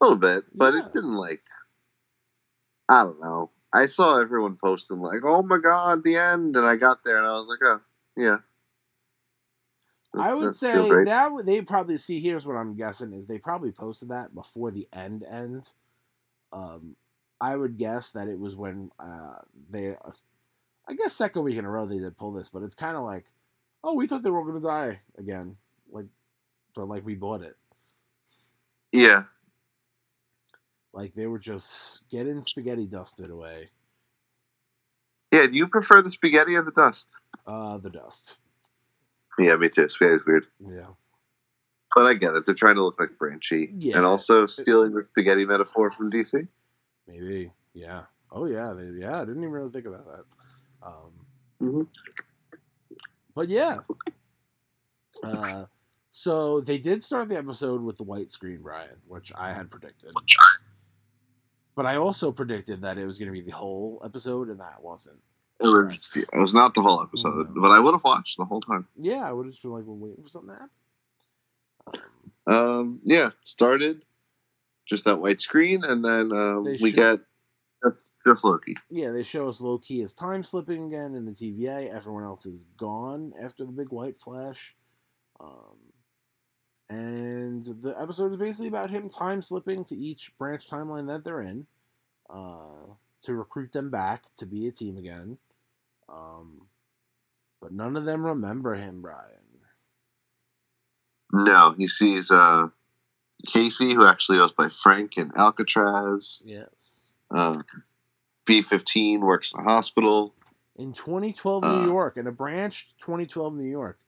A 0.00 0.04
little 0.04 0.18
bit, 0.18 0.44
but 0.52 0.74
yeah. 0.74 0.80
it 0.80 0.92
didn't 0.92 1.14
like. 1.14 1.42
I 2.88 3.04
don't 3.04 3.20
know. 3.20 3.50
I 3.72 3.86
saw 3.86 4.20
everyone 4.20 4.56
posting 4.56 5.00
like, 5.00 5.24
"Oh 5.24 5.42
my 5.42 5.58
god, 5.58 6.02
the 6.04 6.16
end!" 6.16 6.56
and 6.56 6.66
I 6.66 6.76
got 6.76 7.04
there 7.04 7.18
and 7.18 7.26
I 7.26 7.32
was 7.32 7.48
like, 7.48 7.60
"Oh, 7.64 7.80
yeah." 8.16 8.38
I 10.16 10.32
would 10.32 10.56
say 10.56 10.72
that 10.72 11.42
they 11.44 11.60
probably 11.60 11.96
see. 11.96 12.20
Here's 12.20 12.46
what 12.46 12.56
I'm 12.56 12.76
guessing 12.76 13.12
is 13.12 13.26
they 13.26 13.38
probably 13.38 13.72
posted 13.72 14.10
that 14.10 14.34
before 14.34 14.70
the 14.70 14.86
end 14.92 15.24
end. 15.28 15.70
Um, 16.52 16.96
I 17.40 17.56
would 17.56 17.78
guess 17.78 18.10
that 18.12 18.28
it 18.28 18.38
was 18.38 18.54
when 18.54 18.92
uh, 18.98 19.38
they, 19.68 19.90
uh, 19.90 20.12
I 20.86 20.94
guess 20.94 21.14
second 21.14 21.42
week 21.42 21.56
in 21.56 21.64
a 21.64 21.70
row 21.70 21.84
they 21.84 21.98
did 21.98 22.16
pull 22.16 22.32
this, 22.32 22.48
but 22.48 22.62
it's 22.62 22.76
kind 22.76 22.96
of 22.96 23.02
like, 23.02 23.24
oh, 23.82 23.94
we 23.94 24.06
thought 24.06 24.22
they 24.22 24.30
were 24.30 24.44
going 24.44 24.62
to 24.62 24.66
die 24.66 25.00
again 25.18 25.56
but 26.74 26.88
like 26.88 27.04
we 27.04 27.14
bought 27.14 27.42
it. 27.42 27.56
Yeah. 28.92 29.24
Like 30.92 31.14
they 31.14 31.26
were 31.26 31.38
just 31.38 32.08
getting 32.10 32.40
spaghetti 32.42 32.86
dusted 32.86 33.30
away. 33.30 33.70
Yeah, 35.32 35.46
do 35.46 35.54
you 35.54 35.66
prefer 35.66 36.00
the 36.02 36.10
spaghetti 36.10 36.54
or 36.54 36.62
the 36.62 36.70
dust? 36.70 37.08
Uh, 37.46 37.78
the 37.78 37.90
dust. 37.90 38.36
Yeah, 39.38 39.56
me 39.56 39.68
too. 39.68 39.88
Spaghetti's 39.88 40.24
weird. 40.24 40.46
Yeah. 40.60 40.86
But 41.96 42.06
I 42.06 42.14
get 42.14 42.34
it. 42.34 42.46
They're 42.46 42.54
trying 42.54 42.76
to 42.76 42.84
look 42.84 43.00
like 43.00 43.18
branchy. 43.18 43.72
Yeah. 43.76 43.96
And 43.96 44.06
also 44.06 44.46
stealing 44.46 44.92
the 44.92 45.02
spaghetti 45.02 45.44
metaphor 45.44 45.90
from 45.90 46.10
DC. 46.10 46.46
Maybe. 47.08 47.50
Yeah. 47.72 48.02
Oh 48.30 48.46
yeah. 48.46 48.72
They, 48.72 49.00
yeah. 49.00 49.16
I 49.20 49.24
didn't 49.24 49.42
even 49.42 49.50
really 49.50 49.70
think 49.70 49.86
about 49.86 50.06
that. 50.06 50.24
Um, 50.86 51.12
Mhm. 51.60 51.86
But 53.34 53.48
yeah. 53.48 53.78
Uh, 55.22 55.64
so 56.16 56.60
they 56.60 56.78
did 56.78 57.02
start 57.02 57.28
the 57.28 57.36
episode 57.36 57.82
with 57.82 57.96
the 57.96 58.04
white 58.04 58.30
screen, 58.30 58.60
Brian, 58.62 58.98
which 59.08 59.32
I 59.36 59.52
had 59.52 59.68
predicted. 59.68 60.12
But 61.74 61.86
I 61.86 61.96
also 61.96 62.30
predicted 62.30 62.82
that 62.82 62.98
it 62.98 63.04
was 63.04 63.18
going 63.18 63.26
to 63.26 63.32
be 63.32 63.40
the 63.40 63.50
whole 63.56 64.00
episode, 64.04 64.48
and 64.48 64.60
that 64.60 64.80
wasn't. 64.80 65.18
It 65.60 65.66
was, 65.66 66.10
it 66.16 66.28
was 66.38 66.54
not 66.54 66.74
the 66.74 66.82
whole 66.82 67.02
episode, 67.02 67.48
No. 67.52 67.60
but 67.62 67.72
I 67.72 67.80
would 67.80 67.94
have 67.94 68.04
watched 68.04 68.36
the 68.36 68.44
whole 68.44 68.60
time. 68.60 68.86
Yeah, 68.96 69.28
I 69.28 69.32
would 69.32 69.46
have 69.46 69.52
just 69.54 69.62
been 69.62 69.72
like, 69.72 69.82
well, 69.86 69.96
waiting 69.96 70.22
for 70.22 70.28
something 70.28 70.54
to 70.54 70.60
happen. 70.60 72.06
Um, 72.46 72.54
Um, 72.54 73.00
yeah, 73.02 73.30
started 73.42 74.04
just 74.86 75.04
that 75.06 75.20
white 75.20 75.40
screen, 75.40 75.82
and 75.82 76.04
then 76.04 76.30
um, 76.30 76.62
we 76.64 76.78
should- 76.78 76.94
get 76.94 77.18
just, 77.82 78.04
just 78.24 78.44
Loki. 78.44 78.76
yeah, 78.88 79.10
they 79.10 79.24
show 79.24 79.48
us 79.48 79.60
Loki 79.60 80.00
is 80.00 80.14
time 80.14 80.44
slipping 80.44 80.84
again 80.86 81.16
in 81.16 81.24
the 81.24 81.32
TVA. 81.32 81.92
Everyone 81.92 82.22
else 82.22 82.46
is 82.46 82.62
gone 82.76 83.32
after 83.42 83.64
the 83.64 83.72
big 83.72 83.88
white 83.88 84.16
flash. 84.20 84.76
Um, 85.40 85.76
and 86.90 87.64
the 87.82 87.94
episode 88.00 88.32
is 88.32 88.38
basically 88.38 88.68
about 88.68 88.90
him 88.90 89.08
time 89.08 89.42
slipping 89.42 89.84
to 89.84 89.96
each 89.96 90.32
branch 90.38 90.68
timeline 90.68 91.06
that 91.08 91.24
they're 91.24 91.40
in 91.42 91.66
uh, 92.30 92.92
to 93.22 93.34
recruit 93.34 93.72
them 93.72 93.90
back 93.90 94.24
to 94.36 94.46
be 94.46 94.66
a 94.66 94.72
team 94.72 94.96
again. 94.98 95.38
Um, 96.08 96.62
but 97.60 97.72
none 97.72 97.96
of 97.96 98.04
them 98.04 98.24
remember 98.24 98.74
him, 98.74 99.00
Brian. 99.00 99.30
No, 101.32 101.74
he 101.76 101.88
sees 101.88 102.30
uh, 102.30 102.68
Casey, 103.46 103.94
who 103.94 104.06
actually 104.06 104.38
goes 104.38 104.52
by 104.52 104.68
Frank 104.68 105.16
in 105.16 105.30
Alcatraz. 105.36 106.40
Yes. 106.44 107.08
Uh, 107.30 107.62
B 108.46 108.62
fifteen 108.62 109.20
works 109.22 109.52
in 109.52 109.60
a 109.60 109.62
hospital. 109.64 110.34
In 110.76 110.92
2012 110.92 111.64
Uh, 111.64 111.78
New 111.82 111.86
York, 111.88 112.16
in 112.16 112.26
a 112.26 112.32
branch 112.32 112.88
2012 112.98 113.54
New 113.54 113.64
York, 113.70 113.98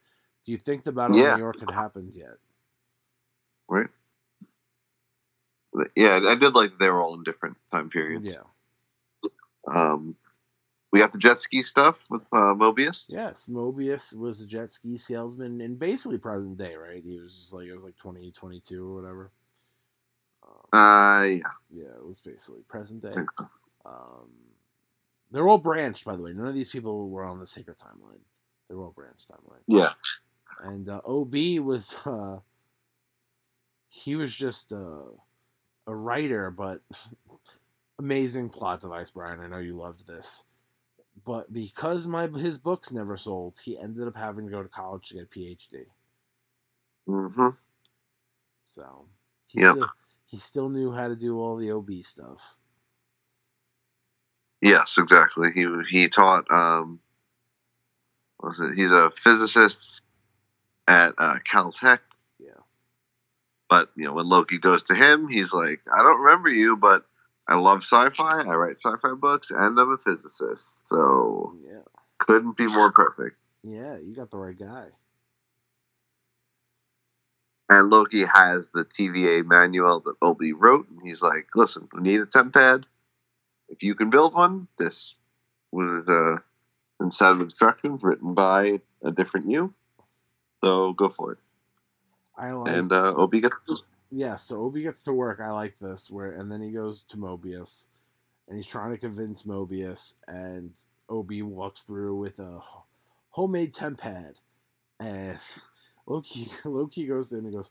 do 0.45 0.53
you 0.53 0.59
think 0.59 0.83
the 0.85 0.93
Battle 0.93 1.17
Yeah. 1.17 1.33
of 1.33 1.39
New 1.39 1.45
York 1.45 1.61
had 1.61 1.71
happened 1.71 2.15
yet? 2.15 2.39
Right. 3.69 3.89
Yeah, 5.95 6.21
I 6.27 6.35
did 6.37 6.55
like 6.55 6.79
they 6.79 6.89
were 6.89 7.03
all 7.03 7.15
in 7.15 7.23
different 7.23 7.57
time 7.71 7.91
periods. 7.91 8.25
Yeah. 8.27 9.31
Um, 9.69 10.17
we 10.93 11.01
got 11.01 11.13
the 11.13 11.19
jet 11.19 11.41
ski 11.41 11.63
stuff 11.63 12.07
with 12.09 12.23
uh, 12.33 12.55
Mobius. 12.55 13.07
Yes, 13.09 13.49
Mobius 13.53 14.17
was 14.17 14.41
a 14.41 14.47
jet 14.47 14.73
ski 14.73 14.97
salesman 14.97 15.61
in 15.61 15.75
basically 15.77 16.17
present 16.19 16.57
day, 16.57 16.75
right? 16.77 17.03
He 17.05 17.19
was 17.19 17.35
just 17.37 17.53
like 17.53 17.67
it 17.67 17.75
was 17.75 17.85
like 17.85 17.97
2022 17.99 18.83
or 18.83 19.03
whatever. 19.03 19.31
Um, 20.43 20.79
Uh, 20.79 21.23
yeah, 21.25 21.41
yeah, 21.71 21.97
it 21.97 22.07
was 22.07 22.21
basically 22.21 22.63
present 22.69 23.03
day. 23.03 23.11
So. 23.13 23.27
Um, 23.85 24.31
they're 25.31 25.49
all 25.49 25.59
branched, 25.59 26.05
by 26.05 26.17
the 26.17 26.23
way. 26.23 26.33
None 26.33 26.47
of 26.47 26.55
these 26.55 26.71
people 26.71 27.11
were 27.11 27.25
on 27.25 27.41
the 27.41 27.47
sacred 27.47 27.77
timeline. 27.77 28.21
They're 28.69 28.79
all 28.79 28.95
branched 28.97 29.27
timelines. 29.29 29.65
yeah. 29.67 29.93
And 30.63 30.89
uh, 30.89 31.01
OB 31.05 31.35
was 31.63 31.95
uh, 32.07 32.39
he 34.05 34.17
was 34.17 34.35
just 34.35 34.73
uh, 34.73 35.11
a 35.87 35.95
writer, 35.97 36.51
but 36.51 36.83
amazing 38.01 38.51
plot 38.51 38.83
device, 38.83 39.11
Brian. 39.11 39.41
I 39.41 39.49
know 39.49 39.59
you 39.59 39.77
loved 39.79 40.07
this, 40.07 40.45
but 41.25 41.53
because 41.53 42.07
my 42.07 42.29
his 42.29 42.59
books 42.59 42.93
never 42.93 43.17
sold, 43.17 43.59
he 43.65 43.79
ended 43.79 44.09
up 44.09 44.17
having 44.17 44.47
to 44.47 44.53
go 44.53 44.63
to 44.63 44.69
college 44.71 45.09
to 45.09 45.15
get 45.17 45.25
a 45.25 45.39
PhD. 45.39 45.87
hmm 47.09 47.49
So 48.67 49.09
he 49.47 49.59
Yep. 49.59 49.79
still 49.79 49.91
he 50.27 50.39
still 50.39 50.69
knew 50.71 50.93
how 50.93 51.09
to 51.09 51.17
do 51.17 51.41
all 51.41 51.57
the 51.57 51.71
OB 51.73 51.91
stuff. 52.03 52.57
Yes, 54.63 54.99
exactly. 54.99 55.51
He 55.55 55.67
he 55.91 56.09
taught. 56.09 56.51
Um, 56.51 57.01
what 58.39 58.59
was 58.59 58.71
it? 58.71 58.77
He's 58.77 58.91
a 58.93 59.13
physicist 59.23 60.01
at 60.89 61.15
uh, 61.19 61.39
Caltech. 61.51 62.01
But 63.69 63.91
you 63.97 64.05
know, 64.05 64.13
when 64.13 64.29
Loki 64.29 64.59
goes 64.59 64.83
to 64.85 64.95
him, 64.95 65.29
he's 65.29 65.53
like, 65.53 65.81
"I 65.93 66.03
don't 66.03 66.21
remember 66.21 66.49
you, 66.49 66.77
but 66.77 67.05
I 67.49 67.57
love 67.57 67.83
sci-fi. 67.83 68.43
I 68.43 68.55
write 68.55 68.79
sci-fi 68.79 69.15
books, 69.15 69.51
and 69.51 69.79
I'm 69.79 69.93
a 69.93 69.99
physicist. 69.99 70.89
So 70.89 71.57
Yeah, 71.63 71.83
couldn't 72.19 72.57
be 72.57 72.67
more 72.67 72.93
perfect." 72.93 73.43
yeah, 73.63 73.97
you 73.97 74.15
got 74.15 74.31
the 74.31 74.39
right 74.39 74.57
guy. 74.57 74.87
And 77.69 77.91
Loki 77.91 78.25
has 78.25 78.69
the 78.69 78.85
TVA 78.85 79.45
manual 79.45 79.99
that 80.01 80.15
OB 80.23 80.41
wrote, 80.57 80.89
and 80.89 81.01
he's 81.03 81.23
like, 81.23 81.49
"Listen, 81.57 81.89
we 81.93 82.03
need 82.03 82.21
a 82.21 82.27
TemPad. 82.27 82.85
If 83.69 83.83
you 83.83 83.97
can 83.97 84.11
build 84.11 84.35
one, 84.35 84.69
this 84.79 85.15
was 85.73 86.09
uh, 86.09 87.11
set 87.11 87.33
of 87.33 87.41
instructions 87.41 88.03
written 88.05 88.35
by 88.35 88.81
a 89.03 89.11
different 89.11 89.51
you. 89.51 89.75
So 90.63 90.93
go 90.93 91.09
for 91.09 91.33
it." 91.33 91.39
I 92.37 92.53
like 92.53 92.73
And 92.73 92.93
uh, 92.93 93.15
OB 93.17 93.33
gets 93.33 93.55
yeah, 94.11 94.37
so 94.37 94.67
OB 94.67 94.77
gets 94.77 95.03
to 95.05 95.13
work. 95.13 95.41
I 95.41 95.51
like 95.51 95.79
this 95.79 96.11
where, 96.11 96.31
and 96.31 96.51
then 96.51 96.63
he 96.63 96.71
goes 96.71 97.03
to 97.09 97.17
Mobius, 97.17 97.87
and 98.49 98.57
he's 98.57 98.67
trying 98.67 98.93
to 98.93 98.99
convince 98.99 99.43
Mobius, 99.43 100.15
and 100.29 100.73
OB 101.09 101.33
walks 101.43 101.83
through 101.83 102.17
with 102.17 102.39
a 102.39 102.61
homemade 103.31 103.75
TemPad, 103.75 104.35
and 105.01 105.39
Loki 106.07 106.49
Loki 106.65 107.07
goes 107.07 107.33
in 107.33 107.41
and 107.41 107.53
goes, 107.53 107.71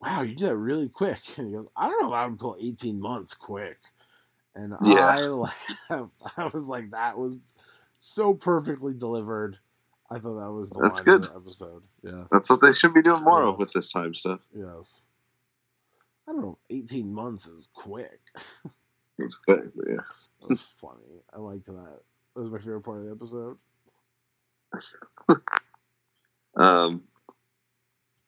"Wow, 0.00 0.22
you 0.22 0.34
did 0.34 0.48
that 0.48 0.56
really 0.56 0.88
quick." 0.88 1.20
And 1.38 1.48
he 1.48 1.54
goes, 1.54 1.68
"I 1.76 1.88
don't 1.88 2.02
know 2.02 2.08
if 2.08 2.14
I 2.14 2.26
would 2.26 2.38
call 2.38 2.56
eighteen 2.60 3.00
months 3.00 3.34
quick," 3.34 3.78
and 4.54 4.74
Yeah. 4.82 5.06
I 5.06 5.28
laughed. 5.28 5.74
I 5.90 6.50
was 6.52 6.64
like, 6.64 6.90
"That 6.90 7.18
was 7.18 7.38
so 7.98 8.34
perfectly 8.34 8.94
delivered." 8.94 9.58
I 10.10 10.18
thought 10.18 10.38
that 10.38 10.52
was 10.52 10.70
the 10.70 10.80
That's 10.80 11.00
good. 11.00 11.26
episode. 11.34 11.82
Yeah. 12.02 12.24
That's 12.30 12.48
what 12.48 12.60
they 12.60 12.72
should 12.72 12.94
be 12.94 13.02
doing 13.02 13.22
more 13.24 13.42
of 13.42 13.58
with 13.58 13.72
this 13.72 13.90
time 13.90 14.14
stuff. 14.14 14.40
Yes. 14.54 15.08
I 16.28 16.32
don't 16.32 16.42
know. 16.42 16.58
18 16.70 17.12
months 17.12 17.46
is 17.46 17.68
quick. 17.74 18.20
It's 19.18 19.38
but 19.46 19.60
yeah. 19.88 19.96
That 20.42 20.50
was 20.50 20.60
funny. 20.80 21.22
I 21.32 21.38
liked 21.38 21.64
that. 21.66 22.00
That 22.34 22.42
was 22.42 22.50
my 22.50 22.58
favorite 22.58 22.82
part 22.82 22.98
of 22.98 23.04
the 23.06 23.12
episode. 23.12 23.56
Um. 26.54 27.04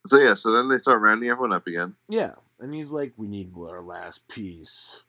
So 0.06 0.18
yeah, 0.18 0.32
so 0.32 0.52
then 0.52 0.68
they 0.68 0.78
start 0.78 1.02
rounding 1.02 1.28
everyone 1.28 1.52
up 1.52 1.66
again. 1.66 1.94
Yeah. 2.08 2.32
And 2.58 2.72
he's 2.72 2.90
like, 2.90 3.12
we 3.18 3.28
need 3.28 3.52
our 3.54 3.82
last 3.82 4.26
piece. 4.28 5.02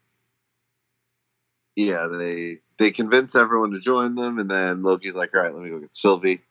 Yeah, 1.76 2.08
they 2.08 2.58
they 2.78 2.90
convince 2.90 3.34
everyone 3.34 3.70
to 3.70 3.80
join 3.80 4.14
them, 4.14 4.38
and 4.38 4.50
then 4.50 4.82
Loki's 4.82 5.14
like, 5.14 5.34
"All 5.34 5.40
right, 5.40 5.54
let 5.54 5.62
me 5.62 5.70
go 5.70 5.78
get 5.78 5.96
Sylvie." 5.96 6.42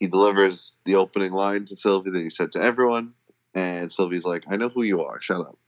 He 0.00 0.06
delivers 0.06 0.74
the 0.86 0.96
opening 0.96 1.32
line 1.32 1.66
to 1.66 1.76
Sylvie 1.76 2.10
that 2.10 2.22
he 2.22 2.30
said 2.30 2.52
to 2.52 2.62
everyone, 2.62 3.12
and 3.54 3.92
Sylvie's 3.92 4.24
like, 4.24 4.44
"I 4.50 4.56
know 4.56 4.70
who 4.70 4.82
you 4.82 5.02
are. 5.02 5.20
Shut 5.20 5.40
up." 5.40 5.58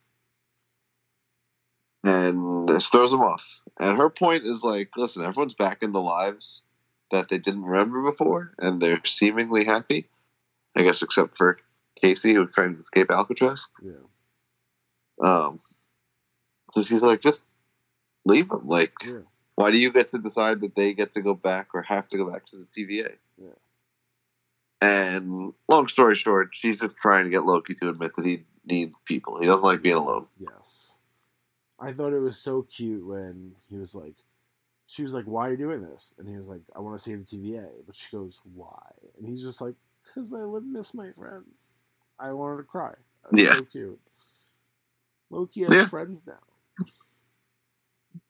And 2.02 2.68
this 2.68 2.88
throws 2.88 3.12
him 3.12 3.20
off. 3.20 3.60
And 3.78 3.96
her 3.96 4.10
point 4.10 4.44
is 4.44 4.64
like, 4.64 4.96
"Listen, 4.96 5.22
everyone's 5.22 5.54
back 5.54 5.82
in 5.82 5.92
the 5.92 6.00
lives 6.00 6.62
that 7.10 7.28
they 7.28 7.38
didn't 7.38 7.64
remember 7.64 8.10
before, 8.10 8.54
and 8.58 8.80
they're 8.80 9.04
seemingly 9.04 9.64
happy. 9.64 10.08
I 10.74 10.82
guess 10.82 11.02
except 11.02 11.36
for 11.36 11.58
Casey, 12.00 12.32
who 12.32 12.40
was 12.40 12.50
trying 12.54 12.76
to 12.76 12.82
escape 12.82 13.10
Alcatraz." 13.10 13.66
Yeah. 13.82 13.92
Um, 15.22 15.60
so 16.72 16.82
she's 16.82 17.02
like, 17.02 17.20
just 17.20 17.48
leave 18.24 18.48
them. 18.48 18.66
Like, 18.66 18.92
Yeah. 19.04 19.20
why 19.56 19.70
do 19.70 19.78
you 19.78 19.92
get 19.92 20.10
to 20.12 20.18
decide 20.18 20.60
that 20.62 20.74
they 20.74 20.94
get 20.94 21.14
to 21.14 21.20
go 21.20 21.34
back 21.34 21.68
or 21.74 21.82
have 21.82 22.08
to 22.08 22.16
go 22.16 22.30
back 22.30 22.46
to 22.46 22.56
the 22.56 22.66
TVA? 22.74 23.18
And 24.82 25.52
long 25.68 25.86
story 25.86 26.16
short, 26.16 26.48
she's 26.52 26.76
just 26.80 26.96
trying 27.00 27.22
to 27.22 27.30
get 27.30 27.44
Loki 27.44 27.74
to 27.76 27.88
admit 27.90 28.16
that 28.16 28.26
he 28.26 28.42
needs 28.66 28.92
people. 29.04 29.38
He 29.38 29.46
doesn't 29.46 29.62
like 29.62 29.80
being 29.80 29.94
alone. 29.94 30.26
Yes. 30.40 30.98
I 31.78 31.92
thought 31.92 32.12
it 32.12 32.18
was 32.18 32.36
so 32.36 32.62
cute 32.62 33.06
when 33.06 33.52
he 33.70 33.76
was 33.76 33.94
like, 33.94 34.16
she 34.88 35.04
was 35.04 35.14
like, 35.14 35.24
why 35.26 35.46
are 35.46 35.50
you 35.52 35.56
doing 35.56 35.82
this? 35.82 36.14
And 36.18 36.28
he 36.28 36.36
was 36.36 36.46
like, 36.46 36.62
I 36.74 36.80
want 36.80 36.96
to 36.98 37.02
save 37.02 37.24
the 37.24 37.36
TVA. 37.36 37.68
But 37.86 37.94
she 37.94 38.08
goes, 38.10 38.40
why? 38.54 38.90
And 39.16 39.28
he's 39.28 39.40
just 39.40 39.60
like, 39.60 39.74
because 40.04 40.34
I 40.34 40.40
miss 40.64 40.94
my 40.94 41.12
friends. 41.12 41.74
I 42.18 42.32
wanted 42.32 42.56
to 42.56 42.62
cry. 42.64 42.92
That's 43.30 43.40
Yeah. 43.40 43.54
so 43.54 43.64
cute. 43.64 44.00
Loki 45.30 45.62
has 45.62 45.74
Yeah. 45.74 45.86
friends 45.86 46.26
now. 46.26 46.86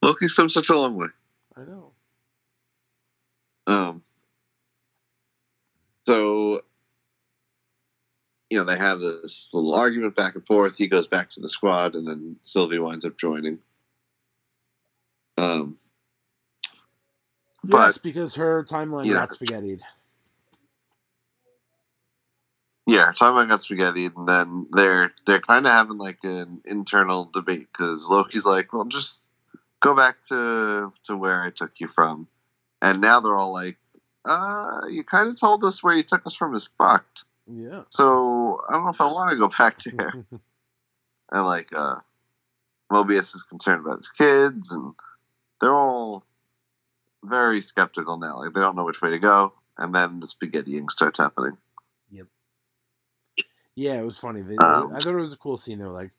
Loki's 0.03 0.35
come 0.35 0.51
such 0.51 0.69
a 0.69 0.77
long 0.77 0.97
way. 0.97 1.09
I 1.57 1.61
know. 1.65 1.93
Um, 3.67 4.03
so, 6.07 6.61
you 8.51 8.59
know, 8.59 8.65
they 8.65 8.77
have 8.77 9.01
this 9.01 9.49
little 9.53 9.75
argument 9.75 10.15
back 10.17 10.35
and 10.35 10.47
forth. 10.47 10.77
He 10.77 10.89
goes 10.89 11.07
back 11.07 11.31
to 11.31 11.41
the 11.41 11.49
squad, 11.49 11.95
and 11.95 12.07
then 12.07 12.37
Sylvie 12.43 12.79
winds 12.79 13.05
up 13.05 13.17
joining. 13.19 13.59
Um, 15.39 15.79
yes, 16.65 16.73
But- 17.65 18.03
because 18.03 18.35
her 18.35 18.65
timeline 18.65 19.07
Yeah. 19.07 19.15
got 19.15 19.31
spaghettied. 19.31 19.81
yeah, 22.87 23.13
timeline 23.13 23.49
got 23.49 23.61
spaghetti, 23.63 24.07
and 24.07 24.29
then 24.29 24.67
they're 24.73 25.13
they're 25.25 25.41
kind 25.41 25.67
of 25.67 25.73
having 25.73 25.99
like 25.99 26.19
an 26.25 26.61
internal 26.65 27.27
debate 27.33 27.69
because 27.73 28.09
Loki's 28.09 28.45
like, 28.45 28.73
"Well, 28.73 28.85
just 28.85 29.23
go 29.81 29.95
back 29.95 30.23
to 30.25 30.93
to 31.05 31.17
where 31.17 31.43
I 31.43 31.51
took 31.51 31.79
you 31.81 31.87
from," 31.87 32.27
and 32.83 33.01
now 33.01 33.21
they're 33.21 33.37
all 33.37 33.53
like, 33.53 33.79
"Uh, 34.25 34.83
you 34.89 35.05
kind 35.05 35.29
of 35.29 35.39
told 35.39 35.65
us 35.65 35.83
where 35.83 35.97
you 35.97 36.03
took 36.03 36.27
us 36.27 36.35
from 36.35 36.55
is 36.55 36.69
fucked." 36.79 37.25
Yeah. 37.47 37.83
So 37.91 38.61
I 38.69 38.75
don't 38.75 38.85
know 38.85 38.91
if 38.91 39.01
I 39.01 39.07
want 39.07 39.31
to 39.33 39.37
go 39.37 39.49
back 39.49 39.79
there. 39.85 40.13
and 41.33 41.45
like 41.45 41.73
uh 41.75 41.97
Mobius 42.91 43.35
is 43.35 43.43
concerned 43.49 43.85
about 43.85 43.99
his 43.99 44.11
kids 44.11 44.71
and 44.71 44.95
they're 45.61 45.75
all 45.75 46.25
very 47.25 47.61
skeptical 47.61 48.19
now. 48.19 48.39
Like 48.39 48.53
they 48.53 48.61
don't 48.61 48.77
know 48.77 48.85
which 48.85 49.01
way 49.01 49.11
to 49.11 49.19
go. 49.19 49.55
And 49.79 49.95
then 49.95 50.21
the 50.21 50.27
spaghettiing 50.27 50.91
starts 50.91 51.19
happening. 51.19 51.57
Yep. 52.11 52.27
Yeah, 53.75 53.95
it 54.01 54.05
was 54.05 54.19
funny. 54.19 54.43
They, 54.43 54.57
Um, 54.57 54.93
I 54.95 55.01
thought 55.01 55.15
it 55.15 55.21
was 55.21 55.33
a 55.33 55.39
cool 55.39 55.57
scene. 55.57 55.79
They 55.79 55.85
were 55.85 55.91
like, 55.91 56.11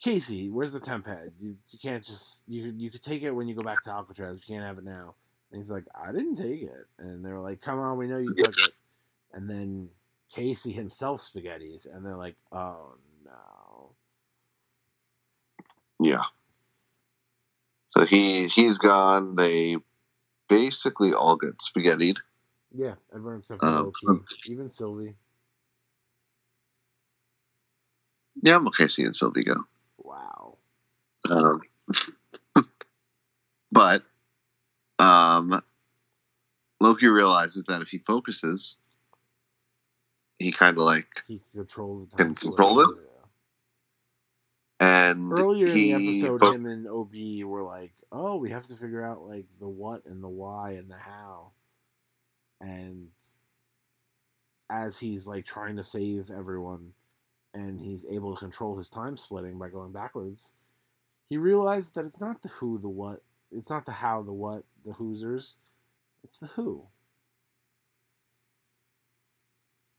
Casey, 0.00 0.48
where's 0.48 0.72
the 0.72 0.80
TemPad? 0.80 1.32
You, 1.40 1.56
you 1.70 1.78
can't 1.80 2.04
just 2.04 2.44
you 2.46 2.72
you 2.76 2.90
could 2.90 3.02
take 3.02 3.22
it 3.22 3.32
when 3.32 3.48
you 3.48 3.54
go 3.54 3.62
back 3.62 3.82
to 3.84 3.90
Alcatraz. 3.90 4.36
You 4.36 4.54
can't 4.54 4.64
have 4.64 4.78
it 4.78 4.84
now. 4.84 5.14
And 5.52 5.60
he's 5.60 5.70
like, 5.70 5.84
I 5.94 6.12
didn't 6.12 6.36
take 6.36 6.62
it. 6.62 6.86
And 6.98 7.24
they 7.24 7.30
were 7.30 7.40
like, 7.40 7.60
Come 7.60 7.78
on, 7.78 7.98
we 7.98 8.06
know 8.06 8.18
you 8.18 8.34
took 8.34 8.58
it. 8.58 8.72
And 9.34 9.48
then 9.48 9.90
Casey 10.34 10.72
himself 10.72 11.20
spaghettis, 11.22 11.86
and 11.94 12.04
they're 12.04 12.16
like, 12.16 12.36
Oh 12.50 12.94
no. 13.24 13.90
Yeah. 16.00 16.24
So 17.86 18.06
he 18.06 18.48
he's 18.48 18.78
gone. 18.78 19.36
They 19.36 19.76
basically 20.48 21.12
all 21.12 21.36
get 21.36 21.58
spaghettied. 21.60 22.16
Yeah, 22.74 22.94
everyone 23.14 23.40
except 23.40 23.60
for 23.60 23.66
Um, 23.66 23.92
Loki, 24.02 24.24
even 24.46 24.70
Sylvie. 24.70 25.14
Yeah, 28.42 28.56
I'm 28.56 28.66
okay 28.68 28.88
seeing 28.88 29.12
Sylvie 29.12 29.44
go. 29.44 29.56
Wow. 29.98 30.56
Um, 31.30 31.60
but 33.72 34.02
um, 35.02 35.62
Loki 36.80 37.06
realizes 37.08 37.66
that 37.66 37.82
if 37.82 37.88
he 37.88 37.98
focuses, 37.98 38.76
he 40.38 40.52
kind 40.52 40.76
of 40.76 40.82
like 40.84 41.06
He 41.28 41.40
can 41.52 41.64
control 41.64 42.06
the 42.10 42.16
Can 42.16 42.34
control 42.34 42.80
it? 42.80 42.88
and 44.80 45.32
Earlier 45.32 45.68
in 45.68 45.74
the 45.74 45.92
episode, 45.92 46.40
fo- 46.40 46.52
him 46.52 46.66
and 46.66 46.88
OB 46.88 47.44
were 47.44 47.62
like, 47.62 47.92
"Oh, 48.10 48.36
we 48.36 48.50
have 48.50 48.66
to 48.66 48.76
figure 48.76 49.04
out 49.04 49.22
like 49.22 49.46
the 49.60 49.68
what 49.68 50.04
and 50.06 50.22
the 50.22 50.28
why 50.28 50.72
and 50.72 50.90
the 50.90 50.96
how." 50.96 51.52
And 52.60 53.08
as 54.68 54.98
he's 54.98 55.26
like 55.26 55.46
trying 55.46 55.76
to 55.76 55.84
save 55.84 56.30
everyone, 56.30 56.94
and 57.54 57.80
he's 57.80 58.04
able 58.10 58.34
to 58.34 58.40
control 58.40 58.76
his 58.76 58.88
time 58.88 59.16
splitting 59.16 59.58
by 59.58 59.68
going 59.68 59.92
backwards, 59.92 60.52
he 61.28 61.36
realized 61.36 61.94
that 61.94 62.04
it's 62.04 62.20
not 62.20 62.42
the 62.42 62.48
who, 62.48 62.78
the 62.78 62.88
what, 62.88 63.22
it's 63.52 63.70
not 63.70 63.86
the 63.86 63.92
how, 63.92 64.22
the 64.22 64.32
what, 64.32 64.64
the 64.84 64.92
Hoosers, 64.92 65.54
it's 66.24 66.38
the 66.38 66.46
who. 66.48 66.86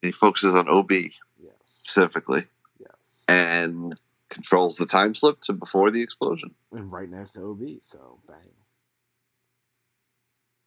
he 0.01 0.11
focuses 0.11 0.53
on 0.53 0.67
OB 0.67 0.91
Yes, 0.91 1.11
specifically 1.63 2.43
yes, 2.79 3.23
and 3.29 3.97
controls 4.29 4.75
the 4.77 4.85
time 4.85 5.15
slip 5.15 5.39
to 5.41 5.53
before 5.53 5.91
the 5.91 6.01
explosion. 6.01 6.53
and 6.71 6.91
right 6.91 7.09
next 7.09 7.33
to 7.33 7.41
OB, 7.51 7.61
so 7.81 8.19
bang. 8.27 8.51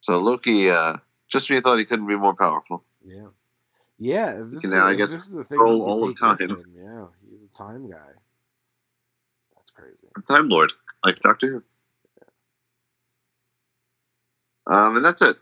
So 0.01 0.19
Loki, 0.19 0.69
uh, 0.71 0.97
just 1.27 1.49
when 1.49 1.57
you 1.57 1.61
thought 1.61 1.77
he 1.79 1.85
couldn't 1.85 2.07
be 2.07 2.15
more 2.15 2.33
powerful, 2.35 2.83
Yeah. 3.05 3.27
Yeah, 3.99 4.41
if 4.43 4.51
this, 4.51 4.63
is, 4.63 4.71
now, 4.71 4.85
I 4.85 4.93
guess, 4.93 5.11
this 5.11 5.25
is 5.25 5.31
the 5.33 5.43
thing 5.43 5.57
control 5.57 5.81
all 5.81 6.07
take 6.07 6.17
time. 6.17 6.37
him, 6.37 6.63
yeah, 6.75 7.05
he's 7.27 7.43
a 7.43 7.47
time 7.47 7.89
guy. 7.89 8.11
That's 9.55 9.71
crazy. 9.71 10.07
Time 10.27 10.49
Lord, 10.49 10.71
like 11.03 11.19
Doctor 11.19 11.47
Who. 11.49 11.63
Um, 14.71 14.97
and 14.97 15.05
that's 15.05 15.21
it. 15.21 15.37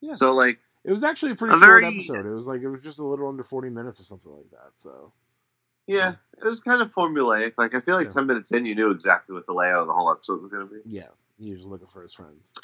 Yeah. 0.00 0.12
So 0.12 0.32
like, 0.32 0.58
It 0.84 0.90
was 0.92 1.04
actually 1.04 1.32
a 1.32 1.34
pretty 1.34 1.54
A 1.54 1.58
short 1.58 1.82
very- 1.82 1.86
episode. 1.86 2.24
It 2.26 2.34
was 2.34 2.46
like 2.46 2.60
it 2.62 2.68
was 2.68 2.82
just 2.82 2.98
a 2.98 3.04
little 3.04 3.28
under 3.28 3.44
forty 3.44 3.68
minutes 3.68 4.00
or 4.00 4.04
something 4.04 4.32
like 4.32 4.50
that. 4.52 4.70
So 4.78 5.12
yeah, 5.86 6.14
it 6.38 6.44
was 6.44 6.60
kind 6.60 6.80
of 6.82 6.92
formulaic. 6.92 7.54
Like 7.58 7.74
I 7.74 7.80
feel 7.80 7.96
like 7.96 8.04
Yeah. 8.06 8.10
ten 8.14 8.26
minutes 8.26 8.52
in, 8.52 8.64
you 8.66 8.74
knew 8.74 8.90
exactly 8.90 9.34
what 9.34 9.46
the 9.46 9.52
layout 9.52 9.80
of 9.82 9.86
the 9.88 9.92
whole 9.92 10.10
episode 10.10 10.40
was 10.42 10.50
going 10.50 10.68
to 10.68 10.72
be. 10.74 10.80
yeah, 10.84 11.08
he 11.38 11.52
was 11.52 11.64
looking 11.66 11.88
for 11.88 12.02
his 12.02 12.14
friends. 12.14 12.54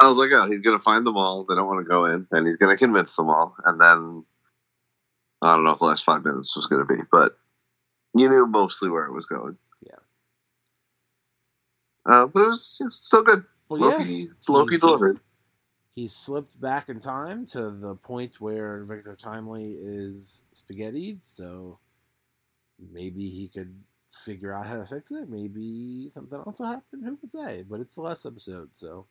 I 0.00 0.08
was 0.08 0.18
like, 0.18 0.30
oh, 0.32 0.50
he's 0.50 0.62
going 0.62 0.76
to 0.76 0.82
find 0.82 1.06
them 1.06 1.16
all. 1.16 1.44
They 1.44 1.54
don't 1.54 1.66
want 1.66 1.84
to 1.84 1.88
go 1.88 2.06
in, 2.06 2.26
and 2.32 2.46
he's 2.48 2.56
going 2.56 2.74
to 2.74 2.78
convince 2.78 3.14
them 3.14 3.28
all. 3.28 3.54
And 3.66 3.80
then 3.80 4.24
I 5.42 5.54
don't 5.54 5.64
know 5.64 5.70
if 5.72 5.78
the 5.78 5.84
last 5.84 6.04
five 6.04 6.24
minutes 6.24 6.56
was 6.56 6.66
going 6.66 6.84
to 6.84 6.92
be, 6.94 7.00
but 7.12 7.38
you 8.14 8.28
knew 8.28 8.46
mostly 8.46 8.88
where 8.88 9.04
it 9.04 9.12
was 9.12 9.26
going. 9.26 9.56
Yeah. 9.86 9.96
Uh, 12.10 12.26
but 12.26 12.40
it 12.40 12.48
was, 12.48 12.78
it 12.80 12.84
was 12.86 12.96
still 12.98 13.22
good. 13.22 13.44
Well, 13.78 13.90
Loki, 13.90 14.04
yeah, 14.12 14.26
Loki 14.48 14.70
he's- 14.72 14.80
delivered. 14.80 15.20
he 15.94 16.08
slipped 16.08 16.60
back 16.60 16.88
in 16.88 17.00
time 17.00 17.46
to 17.46 17.70
the 17.70 17.94
point 17.94 18.40
where 18.40 18.84
Victor 18.84 19.16
Timely 19.16 19.74
is 19.80 20.44
spaghettied. 20.52 21.20
So 21.24 21.78
maybe 22.78 23.28
he 23.30 23.48
could 23.48 23.82
figure 24.10 24.52
out 24.52 24.66
how 24.66 24.76
to 24.78 24.86
fix 24.86 25.10
it. 25.10 25.28
Maybe 25.28 26.08
something 26.10 26.38
else 26.38 26.58
will 26.58 26.66
happen. 26.66 27.02
Who 27.02 27.16
can 27.16 27.28
say? 27.28 27.64
But 27.68 27.80
it's 27.80 27.94
the 27.94 28.02
last 28.02 28.26
episode, 28.26 28.74
so 28.74 29.06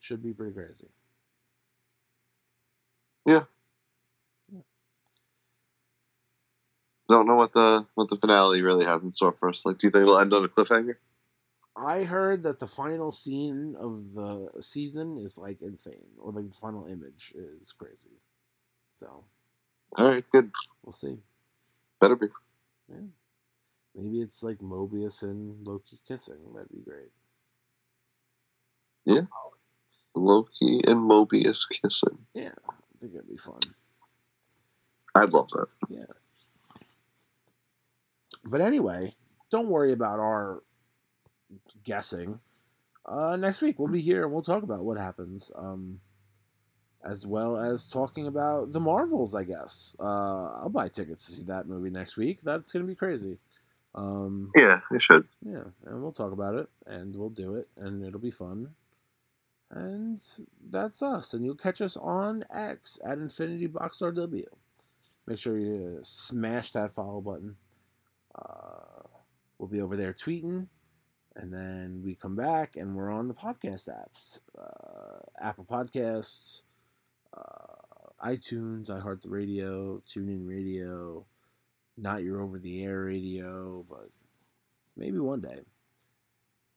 should 0.00 0.22
be 0.22 0.32
pretty 0.32 0.54
crazy. 0.54 0.88
Yeah. 3.26 3.44
yeah. 4.52 4.60
Don't 7.08 7.26
know 7.26 7.36
what 7.36 7.52
the 7.52 7.86
what 7.94 8.08
the 8.08 8.16
finale 8.16 8.62
really 8.62 8.84
has 8.86 9.02
in 9.02 9.12
store 9.12 9.32
for 9.38 9.50
us. 9.50 9.64
Like, 9.64 9.78
do 9.78 9.86
you 9.86 9.90
think 9.90 10.02
it'll 10.02 10.18
end 10.18 10.32
on 10.32 10.44
a 10.44 10.48
cliffhanger? 10.48 10.96
I 11.76 12.04
heard 12.04 12.42
that 12.42 12.58
the 12.58 12.66
final 12.66 13.12
scene 13.12 13.76
of 13.78 14.14
the 14.14 14.62
season 14.62 15.18
is 15.18 15.38
like 15.38 15.62
insane, 15.62 16.06
or 16.18 16.32
like 16.32 16.50
the 16.50 16.56
final 16.56 16.86
image 16.86 17.32
is 17.34 17.72
crazy. 17.72 18.20
So 18.90 19.24
All 19.96 20.08
right, 20.08 20.24
good. 20.32 20.50
we'll 20.84 20.92
see. 20.92 21.18
Better 22.00 22.16
be. 22.16 22.26
Yeah. 22.88 22.96
Maybe 23.94 24.20
it's 24.20 24.42
like 24.42 24.58
Mobius 24.58 25.22
and 25.22 25.66
Loki 25.66 26.00
kissing. 26.06 26.38
That'd 26.54 26.70
be 26.70 26.80
great. 26.80 27.10
Yeah. 29.04 29.22
Loki 30.14 30.80
and 30.86 30.98
Mobius 30.98 31.64
kissing. 31.68 32.18
Yeah, 32.34 32.52
I 32.68 32.74
think 33.00 33.14
it'd 33.14 33.28
be 33.28 33.36
fun. 33.36 33.60
I'd 35.14 35.32
love 35.32 35.50
that. 35.50 35.66
Yeah. 35.88 36.04
But 38.44 38.60
anyway, 38.60 39.14
don't 39.50 39.68
worry 39.68 39.92
about 39.92 40.18
our 40.18 40.62
guessing. 41.84 42.40
Uh, 43.06 43.36
next 43.36 43.60
week 43.62 43.78
we'll 43.78 43.88
be 43.88 44.00
here 44.00 44.24
and 44.24 44.32
we'll 44.32 44.42
talk 44.42 44.62
about 44.62 44.84
what 44.84 44.98
happens, 44.98 45.50
um, 45.56 46.00
as 47.02 47.26
well 47.26 47.56
as 47.56 47.88
talking 47.88 48.26
about 48.26 48.72
the 48.72 48.80
Marvels. 48.80 49.34
I 49.34 49.44
guess 49.44 49.96
uh, 49.98 50.04
I'll 50.62 50.68
buy 50.68 50.88
tickets 50.88 51.26
to 51.26 51.32
see 51.32 51.42
that 51.44 51.66
movie 51.66 51.90
next 51.90 52.16
week. 52.16 52.40
That's 52.42 52.70
gonna 52.72 52.84
be 52.84 52.94
crazy. 52.94 53.38
Um, 53.94 54.52
Yeah, 54.54 54.80
you 54.92 55.00
should. 55.00 55.26
yeah, 55.44 55.64
and 55.86 56.02
we'll 56.02 56.12
talk 56.12 56.32
about 56.32 56.54
it 56.54 56.68
and 56.86 57.16
we'll 57.16 57.30
do 57.30 57.56
it 57.56 57.68
and 57.76 58.04
it'll 58.04 58.20
be 58.20 58.30
fun. 58.30 58.74
And 59.72 60.20
that's 60.68 61.00
us. 61.02 61.32
And 61.32 61.44
you'll 61.44 61.54
catch 61.54 61.80
us 61.80 61.96
on 61.96 62.44
X 62.52 62.98
at 63.04 63.18
Infinity 63.18 63.68
Boxstar 63.68 64.14
W. 64.14 64.46
Make 65.26 65.38
sure 65.38 65.56
you 65.58 66.00
smash 66.02 66.72
that 66.72 66.92
follow 66.92 67.20
button. 67.20 67.56
Uh, 68.34 69.06
we'll 69.58 69.68
be 69.68 69.80
over 69.80 69.96
there 69.96 70.12
tweeting. 70.12 70.66
And 71.40 71.52
then 71.52 72.02
we 72.04 72.14
come 72.14 72.36
back 72.36 72.76
and 72.76 72.94
we're 72.94 73.10
on 73.10 73.26
the 73.26 73.34
podcast 73.34 73.88
apps 73.88 74.40
uh, 74.58 75.20
Apple 75.40 75.64
Podcasts, 75.64 76.64
uh, 77.34 78.26
iTunes, 78.26 78.90
iHeartRadio, 78.90 80.02
TuneIn 80.06 80.46
Radio, 80.46 81.24
not 81.96 82.22
your 82.22 82.42
over 82.42 82.58
the 82.58 82.84
air 82.84 83.04
radio, 83.04 83.86
but 83.88 84.10
maybe 84.98 85.18
one 85.18 85.40
day. 85.40 85.60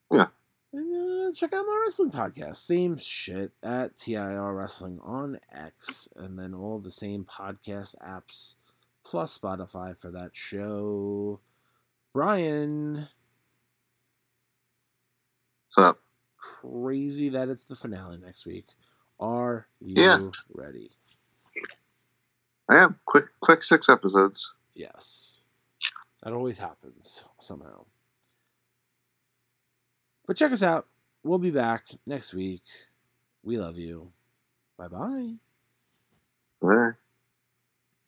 Yeah. 0.09 0.27
And 0.71 1.27
uh, 1.27 1.33
check 1.33 1.51
out 1.53 1.65
my 1.67 1.81
wrestling 1.83 2.11
podcast. 2.11 2.55
Same 2.55 2.97
shit 2.97 3.51
at 3.61 3.97
TIR 3.97 4.53
Wrestling 4.53 4.99
on 5.03 5.39
X, 5.51 6.07
and 6.15 6.39
then 6.39 6.53
all 6.53 6.79
the 6.79 6.89
same 6.89 7.25
podcast 7.25 7.95
apps 8.01 8.55
plus 9.03 9.37
Spotify 9.37 9.97
for 9.97 10.09
that 10.09 10.31
show. 10.33 11.41
Brian, 12.13 13.09
So 15.73 15.97
crazy 16.37 17.29
that 17.29 17.49
it's 17.49 17.65
the 17.65 17.75
finale 17.75 18.17
next 18.17 18.45
week. 18.45 18.67
Are 19.19 19.67
you 19.79 19.97
Yeah. 19.97 20.19
ready? 20.53 20.91
I 22.69 22.77
am 22.77 22.99
quick, 23.05 23.25
quick 23.41 23.63
six 23.63 23.89
episodes. 23.89 24.53
Yes. 24.75 25.45
That 26.23 26.33
always 26.33 26.59
happens 26.59 27.25
somehow. 27.39 27.85
But 30.27 30.37
check 30.37 30.51
us 30.51 30.63
out. 30.63 30.87
We'll 31.23 31.39
be 31.39 31.51
back 31.51 31.87
next 32.05 32.33
week. 32.33 32.63
We 33.43 33.57
love 33.57 33.77
you. 33.77 34.11
Bye 34.77 34.89
bye. 34.89 35.33
Bye. 36.61 36.91